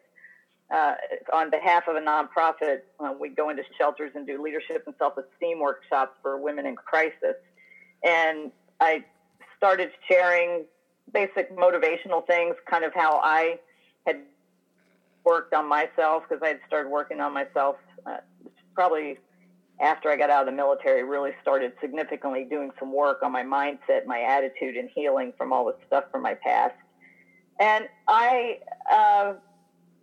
uh, 0.71 0.95
on 1.33 1.51
behalf 1.51 1.85
of 1.89 1.97
a 1.97 2.01
nonprofit. 2.01 2.81
Uh, 3.01 3.15
we 3.19 3.31
go 3.31 3.51
into 3.51 3.63
shelters 3.79 4.13
and 4.15 4.27
do 4.27 4.43
leadership 4.43 4.85
and 4.87 4.95
self-esteem 4.99 5.61
workshops 5.61 6.13
for 6.23 6.39
women 6.39 6.67
in 6.67 6.77
crisis. 6.77 7.37
And 8.03 8.51
I 8.81 9.05
started 9.57 9.91
sharing 10.09 10.65
basic 11.13 11.57
motivational 11.57 12.27
things, 12.27 12.55
kind 12.69 12.85
of 12.85 12.93
how 12.95 13.21
I 13.23 13.59
had 14.07 14.21
worked 15.25 15.55
on 15.55 15.69
myself 15.69 16.25
because 16.29 16.43
I 16.43 16.49
had 16.49 16.61
started 16.67 16.91
working 16.91 17.21
on 17.21 17.33
myself 17.33 17.77
uh, 18.05 18.19
probably 18.75 19.19
after 19.81 20.11
I 20.11 20.17
got 20.17 20.31
out 20.31 20.43
of 20.43 20.47
the 20.47 20.53
military, 20.53 21.03
really 21.03 21.33
started 21.43 21.73
significantly 21.81 22.47
doing 22.49 22.71
some 22.79 22.93
work 22.93 23.23
on 23.23 23.33
my 23.33 23.43
mindset, 23.43 24.07
my 24.07 24.21
attitude, 24.21 24.77
and 24.77 24.89
healing 24.95 25.33
from 25.37 25.53
all 25.53 25.65
the 25.65 25.77
stuff 25.87 26.05
from 26.13 26.23
my 26.23 26.35
past. 26.35 26.75
And 27.59 27.87
I, 28.07 28.59
uh, 28.91 29.35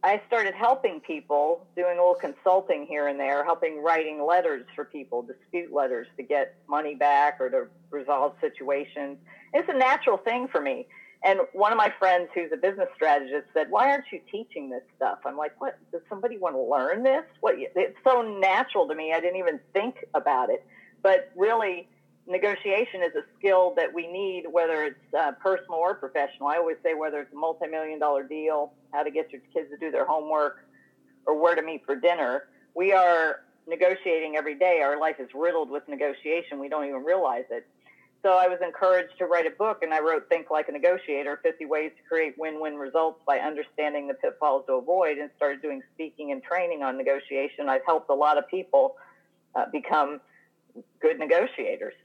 I 0.04 0.22
started 0.28 0.56
helping 0.56 1.00
people, 1.00 1.68
doing 1.76 1.98
a 1.98 2.02
little 2.02 2.16
consulting 2.16 2.86
here 2.86 3.08
and 3.08 3.20
there, 3.20 3.46
helping 3.46 3.82
writing 3.82 4.26
letters 4.26 4.66
for 4.76 4.86
people, 4.86 5.22
dispute 5.22 5.72
letters 5.72 6.08
to 6.18 6.24
get 6.24 6.56
money 6.68 6.96
back 6.96 7.38
or 7.40 7.50
to 7.50 7.68
resolve 7.92 8.34
situations. 8.42 9.18
It's 9.54 9.70
a 9.70 9.78
natural 9.78 10.18
thing 10.18 10.48
for 10.48 10.60
me. 10.62 10.88
And 11.24 11.40
one 11.54 11.72
of 11.72 11.78
my 11.78 11.94
friends 12.00 12.30
who's 12.34 12.52
a 12.52 12.58
business 12.58 12.90
strategist 12.96 13.48
said, 13.54 13.70
"Why 13.70 13.92
aren't 13.92 14.12
you 14.12 14.20
teaching 14.32 14.70
this 14.70 14.82
stuff?" 14.96 15.20
I'm 15.26 15.38
like, 15.38 15.60
"What? 15.62 15.78
Does 15.92 16.02
somebody 16.10 16.38
want 16.38 16.56
to 16.56 16.62
learn 16.62 17.04
this? 17.04 17.24
What? 17.42 17.56
It's 17.58 17.98
so 18.04 18.22
natural 18.24 18.88
to 18.88 18.96
me. 18.96 19.14
I 19.14 19.20
didn't 19.20 19.38
even 19.38 19.60
think 19.74 20.06
about 20.16 20.50
it. 20.50 20.66
But 21.04 21.30
really, 21.36 21.88
negotiation 22.28 23.04
is 23.04 23.14
a 23.16 23.24
skill 23.38 23.74
that 23.76 23.94
we 23.94 24.08
need, 24.08 24.46
whether 24.52 24.84
it's 24.84 25.14
uh, 25.18 25.34
personal 25.34 25.76
or 25.76 25.94
professional. 25.96 26.48
I 26.48 26.58
always 26.58 26.78
say 26.84 26.94
whether 26.94 27.20
it's 27.20 27.34
a 27.34 27.36
multi-million 27.36 28.00
dollar 28.00 28.24
deal, 28.24 28.74
how 28.92 29.04
to 29.04 29.12
get 29.12 29.32
your 29.32 29.42
kids 29.54 29.70
to 29.70 29.78
do 29.78 29.92
their 29.92 30.06
homework, 30.06 30.66
or 31.26 31.40
where 31.40 31.56
to 31.56 31.62
meet 31.62 31.86
for 31.86 31.96
dinner. 31.96 32.46
We 32.76 32.94
are 32.94 33.42
negotiating 33.68 34.36
every 34.38 34.56
day. 34.56 34.82
Our 34.82 35.00
life 35.00 35.18
is 35.20 35.30
riddled 35.36 35.70
with 35.70 35.88
negotiation. 35.88 36.60
We 36.60 36.70
don't 36.70 36.86
even 36.86 37.04
realize 37.04 37.46
it. 37.52 37.68
So 38.24 38.34
I 38.34 38.48
was 38.48 38.60
encouraged 38.64 39.18
to 39.18 39.26
write 39.26 39.48
a 39.48 39.52
book, 39.52 39.80
and 39.82 39.94
I 39.94 40.00
wrote 40.00 40.30
Think 40.30 40.52
Like 40.52 40.70
a 40.70 40.72
Negotiator 40.72 41.40
50 41.42 41.66
Ways 41.66 41.92
to 41.98 42.04
Create 42.08 42.36
Win 42.38 42.62
Win 42.62 42.76
Results 42.76 43.20
by 43.26 43.40
Understanding 43.40 44.08
the 44.08 44.14
Pitfalls 44.14 44.66
to 44.68 44.74
Avoid, 44.74 45.18
and 45.18 45.32
started 45.36 45.62
doing 45.62 45.82
speaking 45.96 46.32
and 46.32 46.44
training 46.44 46.84
on 46.84 46.98
negotiation. 46.98 47.68
I've 47.68 47.86
helped 47.86 48.10
a 48.12 48.14
lot 48.14 48.38
of 48.38 48.48
people 48.48 48.96
uh, 49.56 49.66
become 49.72 50.22
good 51.02 51.18
negotiators. 51.18 51.96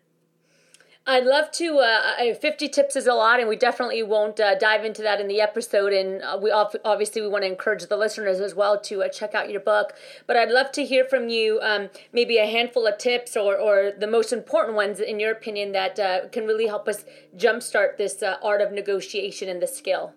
I'd 1.09 1.25
love 1.25 1.53
to. 1.53 1.79
Uh, 1.79 2.35
50 2.35 2.69
tips 2.69 2.97
is 2.97 3.07
a 3.07 3.15
lot, 3.15 3.39
and 3.39 3.49
we 3.49 3.55
definitely 3.55 4.03
won't 4.03 4.41
uh, 4.41 4.57
dive 4.57 4.85
into 4.85 5.03
that 5.03 5.21
in 5.21 5.29
the 5.29 5.41
episode. 5.41 5.93
And 5.93 6.21
uh, 6.21 6.37
we 6.43 6.51
obviously 6.51 7.23
we 7.23 7.29
want 7.29 7.45
to 7.45 7.49
encourage 7.49 7.87
the 7.87 7.97
listeners 7.97 8.41
as 8.41 8.57
well 8.57 8.81
to 8.81 9.05
uh, 9.05 9.09
check 9.09 9.33
out 9.33 9.49
your 9.49 9.61
book. 9.61 9.93
But 10.27 10.37
I'd 10.37 10.51
love 10.51 10.73
to 10.73 10.85
hear 10.85 11.05
from 11.05 11.29
you, 11.29 11.61
um, 11.63 11.91
maybe 12.13 12.39
a 12.39 12.47
handful 12.47 12.89
of 12.89 12.99
tips 12.99 13.37
or, 13.37 13.57
or 13.57 13.93
the 13.97 14.09
most 14.09 14.33
important 14.33 14.75
ones, 14.75 14.99
in 14.99 15.21
your 15.21 15.31
opinion, 15.31 15.71
that 15.73 15.97
uh, 16.01 16.29
can 16.31 16.45
really 16.45 16.67
help 16.67 16.89
us 16.89 17.05
jumpstart 17.37 17.99
this 17.99 18.21
uh, 18.21 18.39
art 18.43 18.61
of 18.61 18.73
negotiation 18.73 19.49
and 19.49 19.63
the 19.63 19.69
skill. 19.69 20.13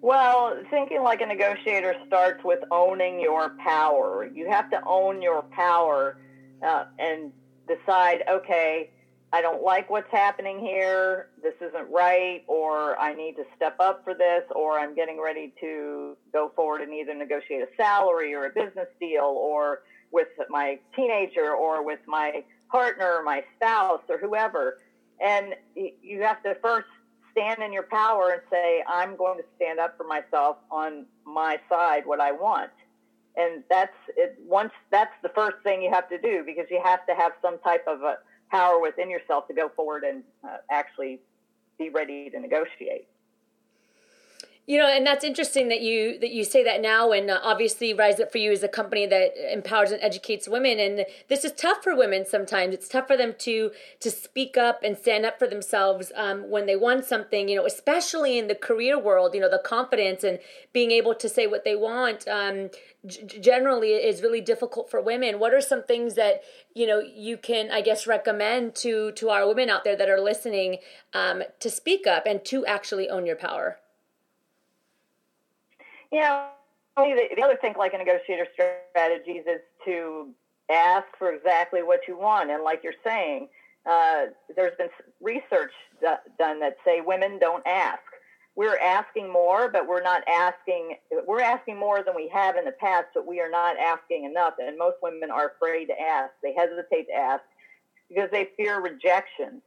Well, 0.00 0.60
thinking 0.70 1.04
like 1.04 1.20
a 1.20 1.26
negotiator 1.26 1.94
starts 2.08 2.42
with 2.42 2.58
owning 2.72 3.20
your 3.20 3.50
power. 3.64 4.28
You 4.34 4.50
have 4.50 4.68
to 4.70 4.80
own 4.84 5.22
your 5.22 5.42
power 5.42 6.18
and 6.98 7.32
decide, 7.68 8.24
okay, 8.28 8.90
I 9.32 9.40
don't 9.40 9.62
like 9.62 9.88
what's 9.88 10.10
happening 10.10 10.60
here, 10.60 11.30
this 11.42 11.54
isn't 11.60 11.90
right, 11.90 12.44
or 12.46 12.98
I 13.00 13.14
need 13.14 13.36
to 13.36 13.44
step 13.56 13.76
up 13.80 14.04
for 14.04 14.12
this, 14.12 14.42
or 14.54 14.78
I'm 14.78 14.94
getting 14.94 15.18
ready 15.20 15.54
to 15.60 16.16
go 16.32 16.52
forward 16.54 16.82
and 16.82 16.92
either 16.92 17.14
negotiate 17.14 17.62
a 17.62 17.68
salary 17.76 18.34
or 18.34 18.44
a 18.44 18.50
business 18.50 18.88
deal, 19.00 19.24
or 19.24 19.82
with 20.10 20.28
my 20.50 20.78
teenager, 20.94 21.54
or 21.54 21.82
with 21.82 22.00
my 22.06 22.44
partner, 22.70 23.20
or 23.20 23.22
my 23.22 23.42
spouse, 23.56 24.02
or 24.10 24.18
whoever. 24.18 24.78
And 25.18 25.54
you 25.74 26.22
have 26.22 26.42
to 26.42 26.54
first 26.62 26.88
stand 27.30 27.62
in 27.62 27.72
your 27.72 27.84
power 27.84 28.32
and 28.32 28.42
say, 28.50 28.84
I'm 28.86 29.16
going 29.16 29.38
to 29.38 29.44
stand 29.56 29.78
up 29.78 29.96
for 29.96 30.04
myself 30.04 30.58
on 30.70 31.06
my 31.24 31.58
side, 31.70 32.04
what 32.04 32.20
I 32.20 32.32
want 32.32 32.70
and 33.36 33.62
that's 33.70 33.96
it 34.16 34.38
once 34.46 34.72
that's 34.90 35.14
the 35.22 35.28
first 35.30 35.56
thing 35.62 35.82
you 35.82 35.90
have 35.90 36.08
to 36.08 36.18
do 36.18 36.42
because 36.44 36.66
you 36.70 36.80
have 36.84 37.04
to 37.06 37.14
have 37.14 37.32
some 37.40 37.58
type 37.60 37.84
of 37.86 38.02
a 38.02 38.18
power 38.50 38.80
within 38.80 39.10
yourself 39.10 39.48
to 39.48 39.54
go 39.54 39.70
forward 39.70 40.04
and 40.04 40.22
uh, 40.44 40.58
actually 40.70 41.18
be 41.78 41.88
ready 41.88 42.28
to 42.30 42.38
negotiate 42.38 43.08
you 44.64 44.78
know, 44.78 44.86
and 44.86 45.04
that's 45.04 45.24
interesting 45.24 45.68
that 45.68 45.80
you 45.80 46.20
that 46.20 46.30
you 46.30 46.44
say 46.44 46.62
that 46.62 46.80
now. 46.80 47.10
And 47.10 47.28
uh, 47.28 47.40
obviously, 47.42 47.92
Rise 47.92 48.20
Up 48.20 48.30
for 48.30 48.38
You 48.38 48.52
is 48.52 48.62
a 48.62 48.68
company 48.68 49.06
that 49.06 49.32
empowers 49.52 49.90
and 49.90 50.00
educates 50.00 50.46
women. 50.46 50.78
And 50.78 51.04
this 51.28 51.44
is 51.44 51.50
tough 51.50 51.82
for 51.82 51.96
women 51.96 52.24
sometimes. 52.24 52.72
It's 52.72 52.88
tough 52.88 53.08
for 53.08 53.16
them 53.16 53.34
to 53.38 53.72
to 53.98 54.10
speak 54.10 54.56
up 54.56 54.84
and 54.84 54.96
stand 54.96 55.26
up 55.26 55.40
for 55.40 55.48
themselves 55.48 56.12
um, 56.14 56.48
when 56.48 56.66
they 56.66 56.76
want 56.76 57.04
something. 57.04 57.48
You 57.48 57.56
know, 57.56 57.66
especially 57.66 58.38
in 58.38 58.46
the 58.46 58.54
career 58.54 58.96
world. 58.96 59.34
You 59.34 59.40
know, 59.40 59.50
the 59.50 59.58
confidence 59.58 60.22
and 60.22 60.38
being 60.72 60.92
able 60.92 61.16
to 61.16 61.28
say 61.28 61.48
what 61.48 61.64
they 61.64 61.74
want. 61.74 62.28
Um, 62.28 62.70
generally, 63.04 63.94
is 63.94 64.22
really 64.22 64.40
difficult 64.40 64.88
for 64.88 65.00
women. 65.00 65.40
What 65.40 65.52
are 65.52 65.60
some 65.60 65.82
things 65.82 66.14
that 66.14 66.42
you 66.72 66.86
know 66.86 67.00
you 67.00 67.36
can, 67.36 67.72
I 67.72 67.80
guess, 67.80 68.06
recommend 68.06 68.76
to 68.76 69.10
to 69.10 69.30
our 69.30 69.44
women 69.48 69.68
out 69.70 69.82
there 69.82 69.96
that 69.96 70.08
are 70.08 70.20
listening 70.20 70.76
um, 71.12 71.42
to 71.58 71.68
speak 71.68 72.06
up 72.06 72.26
and 72.26 72.44
to 72.44 72.64
actually 72.64 73.10
own 73.10 73.26
your 73.26 73.34
power? 73.34 73.81
Yeah, 76.12 76.48
the, 76.96 77.28
the 77.34 77.42
other 77.42 77.56
thing, 77.56 77.74
like 77.78 77.94
a 77.94 77.98
negotiator 77.98 78.46
strategies, 78.52 79.44
is 79.46 79.60
to 79.86 80.28
ask 80.70 81.06
for 81.18 81.32
exactly 81.32 81.82
what 81.82 82.00
you 82.06 82.18
want. 82.18 82.50
And 82.50 82.62
like 82.62 82.82
you're 82.84 82.92
saying, 83.04 83.48
uh, 83.88 84.26
there's 84.54 84.76
been 84.76 84.88
research 85.20 85.72
done 86.38 86.60
that 86.60 86.76
say 86.84 87.00
women 87.00 87.38
don't 87.38 87.66
ask. 87.66 88.00
We're 88.54 88.76
asking 88.76 89.32
more, 89.32 89.70
but 89.70 89.88
we're 89.88 90.02
not 90.02 90.22
asking. 90.28 90.96
We're 91.26 91.40
asking 91.40 91.78
more 91.78 92.02
than 92.04 92.14
we 92.14 92.28
have 92.34 92.56
in 92.56 92.66
the 92.66 92.72
past, 92.72 93.06
but 93.14 93.26
we 93.26 93.40
are 93.40 93.50
not 93.50 93.78
asking 93.78 94.24
enough. 94.24 94.54
And 94.58 94.76
most 94.76 94.96
women 95.02 95.30
are 95.30 95.52
afraid 95.56 95.86
to 95.86 95.98
ask. 95.98 96.32
They 96.42 96.52
hesitate 96.54 97.06
to 97.06 97.14
ask 97.14 97.42
because 98.10 98.28
they 98.30 98.50
fear 98.58 98.82
rejection. 98.82 99.62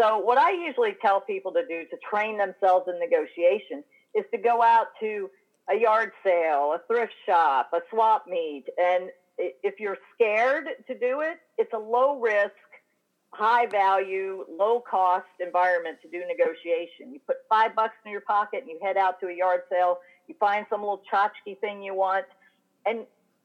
So, 0.00 0.18
what 0.18 0.38
I 0.38 0.52
usually 0.52 0.96
tell 1.02 1.20
people 1.20 1.52
to 1.52 1.66
do 1.66 1.84
to 1.84 1.96
train 2.10 2.38
themselves 2.38 2.88
in 2.88 2.98
negotiation 2.98 3.84
is 4.14 4.24
to 4.32 4.38
go 4.38 4.62
out 4.62 4.86
to 5.00 5.28
a 5.68 5.76
yard 5.76 6.12
sale, 6.24 6.74
a 6.74 6.80
thrift 6.86 7.12
shop, 7.26 7.70
a 7.72 7.80
swap 7.90 8.26
meet. 8.26 8.64
And 8.78 9.10
if 9.38 9.78
you're 9.78 9.98
scared 10.14 10.66
to 10.86 10.98
do 10.98 11.20
it, 11.20 11.38
it's 11.58 11.72
a 11.72 11.78
low 11.78 12.18
risk, 12.20 12.52
high 13.32 13.66
value, 13.66 14.44
low 14.48 14.80
cost 14.80 15.26
environment 15.38 15.98
to 16.02 16.08
do 16.08 16.22
negotiation. 16.26 17.12
You 17.12 17.20
put 17.26 17.36
five 17.48 17.74
bucks 17.74 17.94
in 18.04 18.10
your 18.10 18.20
pocket 18.22 18.62
and 18.62 18.70
you 18.70 18.78
head 18.82 18.96
out 18.96 19.20
to 19.20 19.28
a 19.28 19.34
yard 19.34 19.62
sale. 19.70 19.98
You 20.26 20.34
find 20.38 20.66
some 20.70 20.80
little 20.80 21.02
tchotchke 21.12 21.58
thing 21.60 21.82
you 21.82 21.94
want, 21.94 22.26
and 22.86 23.00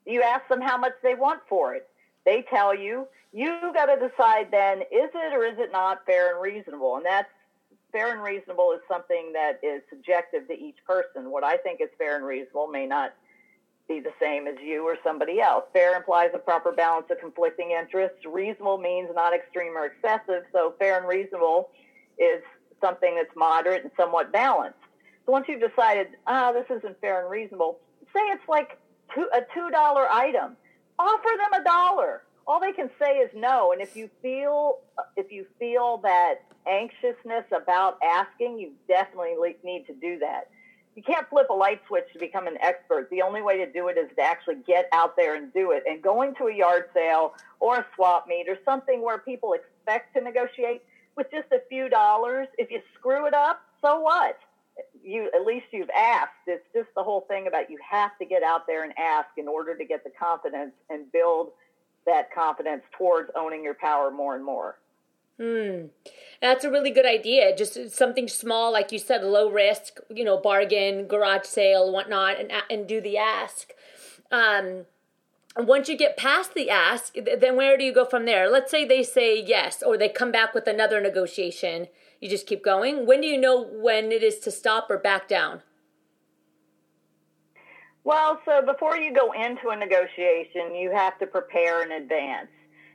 you 0.05 0.21
ask 0.21 0.47
them 0.47 0.61
how 0.61 0.77
much 0.77 0.93
they 1.01 1.15
want 1.15 1.41
for 1.49 1.73
it. 1.73 1.87
They 2.25 2.43
tell 2.49 2.75
you, 2.75 3.07
you 3.33 3.59
got 3.73 3.87
to 3.87 4.07
decide 4.07 4.47
then 4.51 4.81
is 4.81 5.09
it 5.13 5.33
or 5.33 5.45
is 5.45 5.57
it 5.59 5.71
not 5.71 6.05
fair 6.05 6.33
and 6.33 6.41
reasonable? 6.41 6.95
And 6.95 7.05
that's 7.05 7.29
fair 7.95 8.11
and 8.11 8.21
reasonable 8.21 8.73
is 8.73 8.81
something 8.89 9.31
that 9.31 9.57
is 9.63 9.81
subjective 9.89 10.45
to 10.49 10.53
each 10.53 10.75
person. 10.85 11.31
What 11.31 11.45
I 11.45 11.55
think 11.55 11.79
is 11.79 11.87
fair 11.97 12.17
and 12.17 12.25
reasonable 12.25 12.67
may 12.67 12.85
not 12.85 13.13
be 13.87 14.01
the 14.01 14.11
same 14.21 14.47
as 14.47 14.55
you 14.61 14.83
or 14.83 14.97
somebody 15.01 15.39
else. 15.39 15.63
Fair 15.71 15.95
implies 15.95 16.31
a 16.33 16.37
proper 16.37 16.73
balance 16.73 17.05
of 17.09 17.19
conflicting 17.19 17.71
interests. 17.71 18.17
Reasonable 18.25 18.79
means 18.79 19.07
not 19.15 19.33
extreme 19.33 19.77
or 19.77 19.85
excessive. 19.85 20.43
So 20.51 20.73
fair 20.77 20.97
and 20.97 21.07
reasonable 21.07 21.69
is 22.17 22.41
something 22.81 23.15
that's 23.15 23.33
moderate 23.37 23.83
and 23.83 23.91
somewhat 23.95 24.33
balanced. 24.33 24.79
So 25.25 25.31
once 25.31 25.45
you've 25.47 25.61
decided, 25.61 26.07
ah, 26.27 26.51
this 26.51 26.65
isn't 26.77 26.99
fair 26.99 27.21
and 27.21 27.31
reasonable, 27.31 27.79
say 28.13 28.19
it's 28.23 28.43
like 28.49 28.77
two, 29.13 29.29
a 29.33 29.39
$2 29.57 29.71
item. 30.11 30.57
Offer 30.99 31.29
them 31.37 31.61
a 31.61 31.63
dollar. 31.63 32.23
All 32.47 32.59
they 32.59 32.73
can 32.73 32.89
say 32.99 33.17
is 33.17 33.31
no. 33.35 33.71
And 33.71 33.81
if 33.81 33.95
you 33.95 34.09
feel, 34.21 34.79
uh, 34.97 35.03
if 35.17 35.31
you 35.31 35.45
feel 35.59 35.97
that 36.03 36.41
anxiousness 36.67 37.45
about 37.55 37.97
asking, 38.03 38.59
you 38.59 38.71
definitely 38.87 39.35
need 39.63 39.85
to 39.87 39.93
do 39.93 40.19
that 40.19 40.49
you 40.95 41.03
can't 41.03 41.27
flip 41.29 41.49
a 41.49 41.53
light 41.53 41.81
switch 41.87 42.05
to 42.13 42.19
become 42.19 42.47
an 42.47 42.57
expert. 42.61 43.09
The 43.11 43.21
only 43.21 43.41
way 43.41 43.57
to 43.57 43.71
do 43.71 43.89
it 43.89 43.97
is 43.97 44.09
to 44.15 44.21
actually 44.21 44.57
get 44.65 44.87
out 44.93 45.17
there 45.17 45.35
and 45.35 45.53
do 45.53 45.71
it. 45.71 45.83
And 45.85 46.01
going 46.01 46.33
to 46.35 46.45
a 46.45 46.55
yard 46.55 46.85
sale 46.93 47.33
or 47.59 47.79
a 47.79 47.85
swap 47.95 48.27
meet 48.27 48.47
or 48.47 48.57
something 48.63 49.03
where 49.03 49.17
people 49.17 49.53
expect 49.53 50.15
to 50.15 50.21
negotiate 50.21 50.83
with 51.17 51.27
just 51.31 51.51
a 51.51 51.59
few 51.69 51.89
dollars, 51.89 52.47
if 52.57 52.71
you 52.71 52.81
screw 52.97 53.27
it 53.27 53.33
up, 53.33 53.61
so 53.81 53.99
what? 53.99 54.37
You 55.03 55.29
at 55.35 55.45
least 55.45 55.67
you've 55.71 55.89
asked. 55.89 56.31
It's 56.47 56.65
just 56.73 56.89
the 56.95 57.03
whole 57.03 57.21
thing 57.21 57.47
about 57.47 57.69
you 57.69 57.77
have 57.89 58.17
to 58.19 58.25
get 58.25 58.43
out 58.43 58.65
there 58.67 58.83
and 58.83 58.93
ask 58.97 59.29
in 59.37 59.47
order 59.47 59.77
to 59.77 59.85
get 59.85 60.03
the 60.03 60.11
confidence 60.17 60.73
and 60.89 61.09
build 61.11 61.51
that 62.05 62.33
confidence 62.33 62.83
towards 62.97 63.31
owning 63.35 63.63
your 63.63 63.73
power 63.73 64.11
more 64.11 64.35
and 64.35 64.45
more. 64.45 64.77
Hmm. 65.39 65.87
That's 66.41 66.63
a 66.63 66.71
really 66.71 66.91
good 66.91 67.05
idea. 67.05 67.55
Just 67.55 67.91
something 67.91 68.27
small, 68.27 68.71
like 68.71 68.91
you 68.91 68.99
said, 68.99 69.23
low 69.23 69.49
risk, 69.49 69.99
you 70.09 70.23
know, 70.23 70.37
bargain, 70.37 71.07
garage 71.07 71.45
sale, 71.45 71.91
whatnot, 71.91 72.39
and 72.39 72.51
and 72.69 72.87
do 72.87 73.01
the 73.01 73.17
ask. 73.17 73.71
Um, 74.31 74.85
once 75.57 75.89
you 75.89 75.97
get 75.97 76.17
past 76.17 76.53
the 76.53 76.69
ask, 76.69 77.15
then 77.15 77.55
where 77.55 77.77
do 77.77 77.83
you 77.83 77.93
go 77.93 78.05
from 78.05 78.25
there? 78.25 78.49
Let's 78.49 78.71
say 78.71 78.85
they 78.85 79.03
say 79.03 79.41
yes, 79.41 79.83
or 79.83 79.97
they 79.97 80.09
come 80.09 80.31
back 80.31 80.53
with 80.53 80.67
another 80.67 81.01
negotiation. 81.01 81.87
You 82.21 82.29
just 82.29 82.47
keep 82.47 82.63
going. 82.63 83.05
When 83.05 83.21
do 83.21 83.27
you 83.27 83.37
know 83.37 83.61
when 83.61 84.11
it 84.11 84.23
is 84.23 84.39
to 84.39 84.51
stop 84.51 84.89
or 84.89 84.97
back 84.97 85.27
down? 85.27 85.61
Well, 88.05 88.39
so 88.45 88.61
before 88.61 88.97
you 88.97 89.11
go 89.15 89.31
into 89.31 89.69
a 89.69 89.75
negotiation, 89.75 90.75
you 90.75 90.91
have 90.91 91.17
to 91.17 91.25
prepare 91.25 91.83
in 91.83 91.91
advance. 91.91 92.49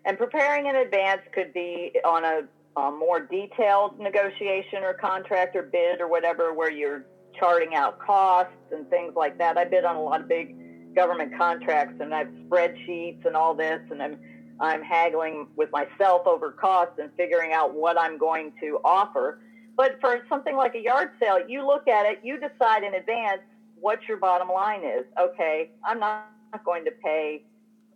And 0.04 0.16
preparing 0.16 0.66
in 0.66 0.76
advance 0.76 1.22
could 1.34 1.52
be 1.52 1.92
on 2.04 2.24
a, 2.24 2.80
a 2.80 2.92
more 2.92 3.18
detailed 3.18 3.98
negotiation 3.98 4.84
or 4.84 4.94
contract 4.94 5.56
or 5.56 5.62
bid 5.64 6.00
or 6.00 6.08
whatever, 6.08 6.54
where 6.54 6.70
you're 6.70 7.04
charting 7.36 7.74
out 7.74 7.98
costs 7.98 8.54
and 8.72 8.88
things 8.88 9.14
like 9.16 9.36
that. 9.38 9.58
I 9.58 9.64
bid 9.64 9.84
on 9.84 9.96
a 9.96 10.02
lot 10.02 10.20
of 10.20 10.28
big 10.28 10.94
government 10.94 11.36
contracts 11.36 11.94
and 12.00 12.14
I 12.14 12.18
have 12.18 12.28
spreadsheets 12.48 13.26
and 13.26 13.34
all 13.34 13.54
this, 13.54 13.80
and 13.90 14.00
I'm 14.00 14.16
I'm 14.60 14.82
haggling 14.82 15.48
with 15.56 15.70
myself 15.72 16.26
over 16.26 16.52
costs 16.52 17.00
and 17.00 17.10
figuring 17.16 17.52
out 17.52 17.74
what 17.74 17.98
I'm 17.98 18.16
going 18.16 18.52
to 18.60 18.78
offer. 18.84 19.40
But 19.76 19.98
for 20.00 20.20
something 20.28 20.54
like 20.54 20.74
a 20.76 20.80
yard 20.80 21.10
sale, 21.18 21.38
you 21.48 21.66
look 21.66 21.88
at 21.88 22.06
it, 22.06 22.20
you 22.22 22.38
decide 22.38 22.84
in 22.84 22.94
advance 22.94 23.40
what 23.80 24.00
your 24.08 24.16
bottom 24.16 24.48
line 24.48 24.84
is. 24.84 25.04
Okay, 25.18 25.70
I'm 25.84 25.98
not 25.98 26.26
going 26.64 26.84
to 26.84 26.90
pay 26.90 27.42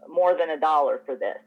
more 0.09 0.37
than 0.37 0.51
a 0.51 0.61
dollar 0.61 1.03
for 1.07 1.17
this. 1.17 1.39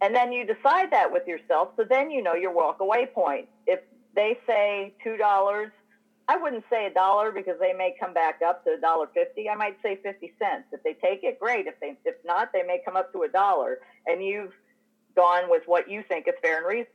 And 0.00 0.14
then 0.14 0.32
you 0.32 0.44
decide 0.44 0.90
that 0.90 1.12
with 1.12 1.26
yourself. 1.26 1.70
So 1.76 1.84
then 1.88 2.10
you 2.10 2.22
know 2.22 2.34
your 2.34 2.52
walk 2.52 2.80
away 2.80 3.06
point. 3.06 3.48
If 3.66 3.80
they 4.14 4.36
say 4.46 4.94
$2, 5.06 5.70
I 6.28 6.36
wouldn't 6.36 6.64
say 6.70 6.86
a 6.86 6.90
dollar 6.92 7.30
because 7.32 7.56
they 7.60 7.72
may 7.72 7.94
come 7.98 8.14
back 8.14 8.40
up 8.46 8.64
to 8.64 8.74
a 8.74 8.80
dollar 8.80 9.08
fifty. 9.12 9.48
I 9.48 9.54
might 9.54 9.76
say 9.82 9.98
fifty 10.02 10.32
cents. 10.38 10.64
If 10.72 10.82
they 10.82 10.94
take 10.94 11.24
it, 11.24 11.38
great. 11.40 11.66
If 11.66 11.78
they 11.80 11.96
if 12.04 12.14
not, 12.24 12.52
they 12.52 12.62
may 12.62 12.80
come 12.84 12.96
up 12.96 13.12
to 13.12 13.22
a 13.22 13.28
dollar, 13.28 13.78
and 14.06 14.24
you've 14.24 14.52
gone 15.16 15.50
with 15.50 15.64
what 15.66 15.90
you 15.90 16.02
think 16.08 16.28
is 16.28 16.34
fair 16.40 16.58
and 16.58 16.66
reasonable. 16.66 16.92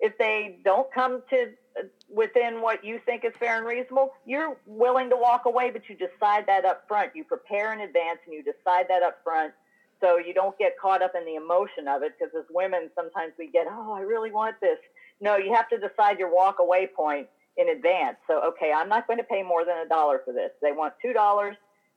If 0.00 0.16
they 0.18 0.58
don't 0.64 0.92
come 0.92 1.22
to 1.30 1.46
uh, 1.78 1.82
within 2.08 2.60
what 2.60 2.84
you 2.84 3.00
think 3.04 3.24
is 3.24 3.32
fair 3.38 3.58
and 3.58 3.66
reasonable, 3.66 4.12
you're 4.26 4.56
willing 4.66 5.10
to 5.10 5.16
walk 5.16 5.44
away, 5.46 5.70
but 5.70 5.82
you 5.88 5.96
decide 5.96 6.46
that 6.46 6.64
up 6.64 6.84
front. 6.86 7.12
You 7.14 7.24
prepare 7.24 7.72
in 7.72 7.80
advance, 7.80 8.20
and 8.24 8.34
you 8.34 8.42
decide 8.42 8.86
that 8.88 9.02
up 9.02 9.18
front. 9.24 9.52
So 10.00 10.18
you 10.18 10.32
don't 10.32 10.56
get 10.58 10.78
caught 10.80 11.02
up 11.02 11.12
in 11.16 11.24
the 11.24 11.34
emotion 11.34 11.88
of 11.88 12.02
it 12.02 12.14
because 12.18 12.32
as 12.38 12.44
women 12.50 12.90
sometimes 12.94 13.32
we 13.38 13.50
get 13.50 13.66
oh 13.68 13.92
i 13.92 14.00
really 14.00 14.30
want 14.30 14.60
this. 14.60 14.78
No 15.20 15.36
you 15.36 15.52
have 15.54 15.68
to 15.70 15.78
decide 15.78 16.18
your 16.18 16.32
walk 16.32 16.56
away 16.60 16.86
point 16.86 17.26
in 17.56 17.68
advance. 17.70 18.16
So 18.28 18.40
okay 18.50 18.72
i'm 18.74 18.88
not 18.88 19.06
going 19.06 19.18
to 19.18 19.24
pay 19.24 19.42
more 19.42 19.64
than 19.64 19.78
a 19.78 19.88
dollar 19.88 20.20
for 20.24 20.32
this. 20.32 20.50
They 20.62 20.72
want 20.72 20.94
two 21.02 21.12
dollars. 21.12 21.56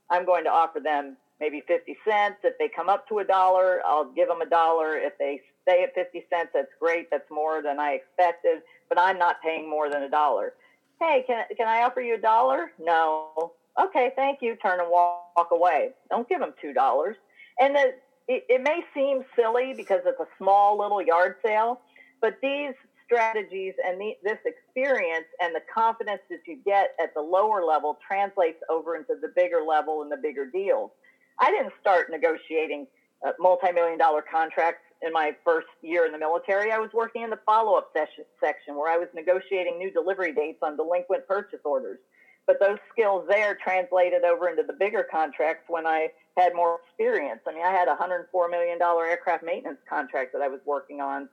I'm 0.09 0.25
going 0.25 0.43
to 0.45 0.49
offer 0.49 0.79
them 0.79 1.15
maybe 1.39 1.61
50 1.67 1.95
cents. 2.07 2.37
If 2.43 2.57
they 2.57 2.69
come 2.75 2.89
up 2.89 3.07
to 3.09 3.19
a 3.19 3.23
dollar 3.23 3.81
i'll 3.85 4.11
give 4.11 4.27
them 4.27 4.41
a 4.41 4.49
dollar. 4.49 4.97
If 4.97 5.13
they 5.19 5.41
stay 5.63 5.83
at 5.83 5.93
50 5.93 6.25
cents 6.29 6.49
that's 6.53 6.71
great 6.79 7.09
that's 7.11 7.29
more 7.29 7.61
than 7.61 7.79
i 7.79 7.91
expected 7.91 8.61
but 8.89 8.99
i'm 8.99 9.17
not 9.17 9.41
paying 9.41 9.69
more 9.69 9.89
than 9.89 10.03
a 10.03 10.09
dollar. 10.09 10.53
Hey 10.99 11.23
can, 11.25 11.45
can 11.57 11.67
i 11.67 11.83
offer 11.83 12.01
you 12.01 12.15
a 12.15 12.21
dollar? 12.21 12.71
No. 12.79 13.53
Okay 13.79 14.11
thank 14.15 14.39
you 14.41 14.55
turn 14.57 14.79
and 14.79 14.89
walk, 14.89 15.49
away. 15.51 15.91
Don't 16.09 16.27
give 16.27 16.39
them 16.39 16.53
two 16.61 16.73
dollars. 16.73 17.15
And 17.59 17.75
the, 17.75 17.93
it, 18.27 18.45
it 18.49 18.61
may 18.61 18.81
seem 18.93 19.23
silly 19.35 19.73
because 19.75 20.01
it's 20.05 20.19
a 20.19 20.27
small 20.37 20.77
little 20.77 21.01
yard 21.01 21.35
sale, 21.43 21.81
but 22.21 22.37
these 22.41 22.73
strategies 23.11 23.73
and 23.85 23.99
the, 23.99 24.13
this 24.23 24.37
experience 24.45 25.25
and 25.41 25.53
the 25.53 25.61
confidence 25.73 26.21
that 26.29 26.39
you 26.47 26.57
get 26.63 26.91
at 27.01 27.13
the 27.13 27.21
lower 27.21 27.63
level 27.65 27.99
translates 28.05 28.59
over 28.69 28.95
into 28.95 29.15
the 29.21 29.29
bigger 29.35 29.61
level 29.67 30.01
and 30.01 30.11
the 30.11 30.17
bigger 30.17 30.45
deals. 30.45 30.91
I 31.39 31.51
didn't 31.51 31.73
start 31.81 32.09
negotiating 32.09 32.87
uh, 33.25 33.31
multi-million 33.39 33.97
dollar 33.97 34.21
contracts 34.21 34.83
in 35.01 35.11
my 35.13 35.31
first 35.43 35.67
year 35.81 36.05
in 36.05 36.11
the 36.11 36.17
military. 36.17 36.71
I 36.71 36.77
was 36.77 36.91
working 36.93 37.23
in 37.23 37.29
the 37.29 37.39
follow-up 37.45 37.89
session, 37.93 38.25
section 38.39 38.75
where 38.75 38.91
I 38.91 38.97
was 38.97 39.07
negotiating 39.15 39.77
new 39.77 39.91
delivery 39.91 40.33
dates 40.33 40.59
on 40.61 40.77
delinquent 40.77 41.27
purchase 41.27 41.59
orders. 41.63 41.99
But 42.47 42.59
those 42.59 42.77
skills 42.91 43.25
there 43.29 43.57
translated 43.63 44.23
over 44.23 44.49
into 44.49 44.63
the 44.63 44.73
bigger 44.73 45.05
contracts 45.09 45.65
when 45.67 45.85
I 45.85 46.09
had 46.37 46.55
more 46.55 46.79
experience. 46.83 47.41
I 47.47 47.53
mean, 47.53 47.63
I 47.63 47.71
had 47.71 47.87
a 47.87 47.95
$104 47.95 48.49
million 48.49 48.79
aircraft 48.81 49.43
maintenance 49.43 49.79
contract 49.89 50.33
that 50.33 50.41
I 50.41 50.47
was 50.47 50.59
working 50.65 51.01
on 51.01 51.29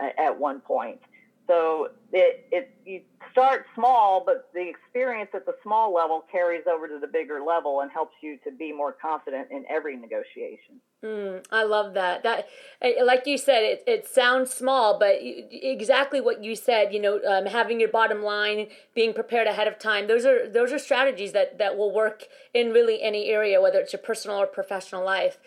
uh, 0.00 0.08
at 0.18 0.38
one 0.38 0.60
point. 0.60 1.00
So 1.52 1.88
it, 2.12 2.46
it 2.50 2.70
you 2.86 3.02
start 3.30 3.66
small, 3.74 4.22
but 4.24 4.48
the 4.54 4.68
experience 4.68 5.30
at 5.34 5.44
the 5.44 5.54
small 5.62 5.92
level 5.92 6.24
carries 6.32 6.64
over 6.66 6.88
to 6.88 6.98
the 6.98 7.06
bigger 7.06 7.40
level 7.46 7.80
and 7.80 7.90
helps 7.90 8.14
you 8.22 8.38
to 8.44 8.50
be 8.50 8.72
more 8.72 8.92
confident 8.92 9.48
in 9.50 9.64
every 9.68 9.96
negotiation. 9.96 10.80
Mm, 11.04 11.44
I 11.50 11.64
love 11.64 11.94
that. 11.94 12.22
That, 12.22 12.46
eh, 12.80 13.02
like 13.04 13.26
you 13.26 13.36
said, 13.36 13.64
it, 13.64 13.84
it 13.86 14.08
sounds 14.08 14.54
small, 14.54 14.98
but 14.98 15.16
exactly 15.20 16.20
what 16.20 16.42
you 16.42 16.54
said. 16.54 16.94
You 16.94 17.00
know, 17.00 17.20
um, 17.28 17.46
having 17.46 17.80
your 17.80 17.90
bottom 17.90 18.22
line, 18.22 18.68
being 18.94 19.12
prepared 19.12 19.46
ahead 19.46 19.66
of 19.66 19.78
time. 19.78 20.06
Those 20.06 20.24
are 20.24 20.48
those 20.48 20.72
are 20.72 20.78
strategies 20.78 21.32
that 21.32 21.58
that 21.58 21.76
will 21.76 21.92
work 21.92 22.28
in 22.54 22.70
really 22.70 23.02
any 23.02 23.26
area, 23.26 23.60
whether 23.60 23.80
it's 23.80 23.92
your 23.92 24.00
personal 24.00 24.38
or 24.38 24.46
professional 24.46 25.04
life. 25.04 25.38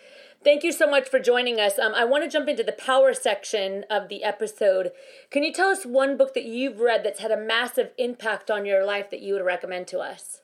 Thank 0.44 0.62
you 0.62 0.72
so 0.72 0.88
much 0.88 1.08
for 1.08 1.18
joining 1.18 1.58
us. 1.58 1.78
Um, 1.78 1.92
I 1.94 2.04
want 2.04 2.24
to 2.24 2.30
jump 2.30 2.48
into 2.48 2.62
the 2.62 2.72
power 2.72 3.12
section 3.14 3.84
of 3.90 4.08
the 4.08 4.22
episode. 4.22 4.92
Can 5.30 5.42
you 5.42 5.52
tell 5.52 5.68
us 5.68 5.84
one 5.84 6.16
book 6.16 6.34
that 6.34 6.44
you've 6.44 6.78
read 6.78 7.04
that's 7.04 7.20
had 7.20 7.32
a 7.32 7.36
massive 7.36 7.90
impact 7.98 8.50
on 8.50 8.64
your 8.64 8.84
life 8.84 9.10
that 9.10 9.20
you 9.20 9.34
would 9.34 9.44
recommend 9.44 9.88
to 9.88 9.98
us? 9.98 10.42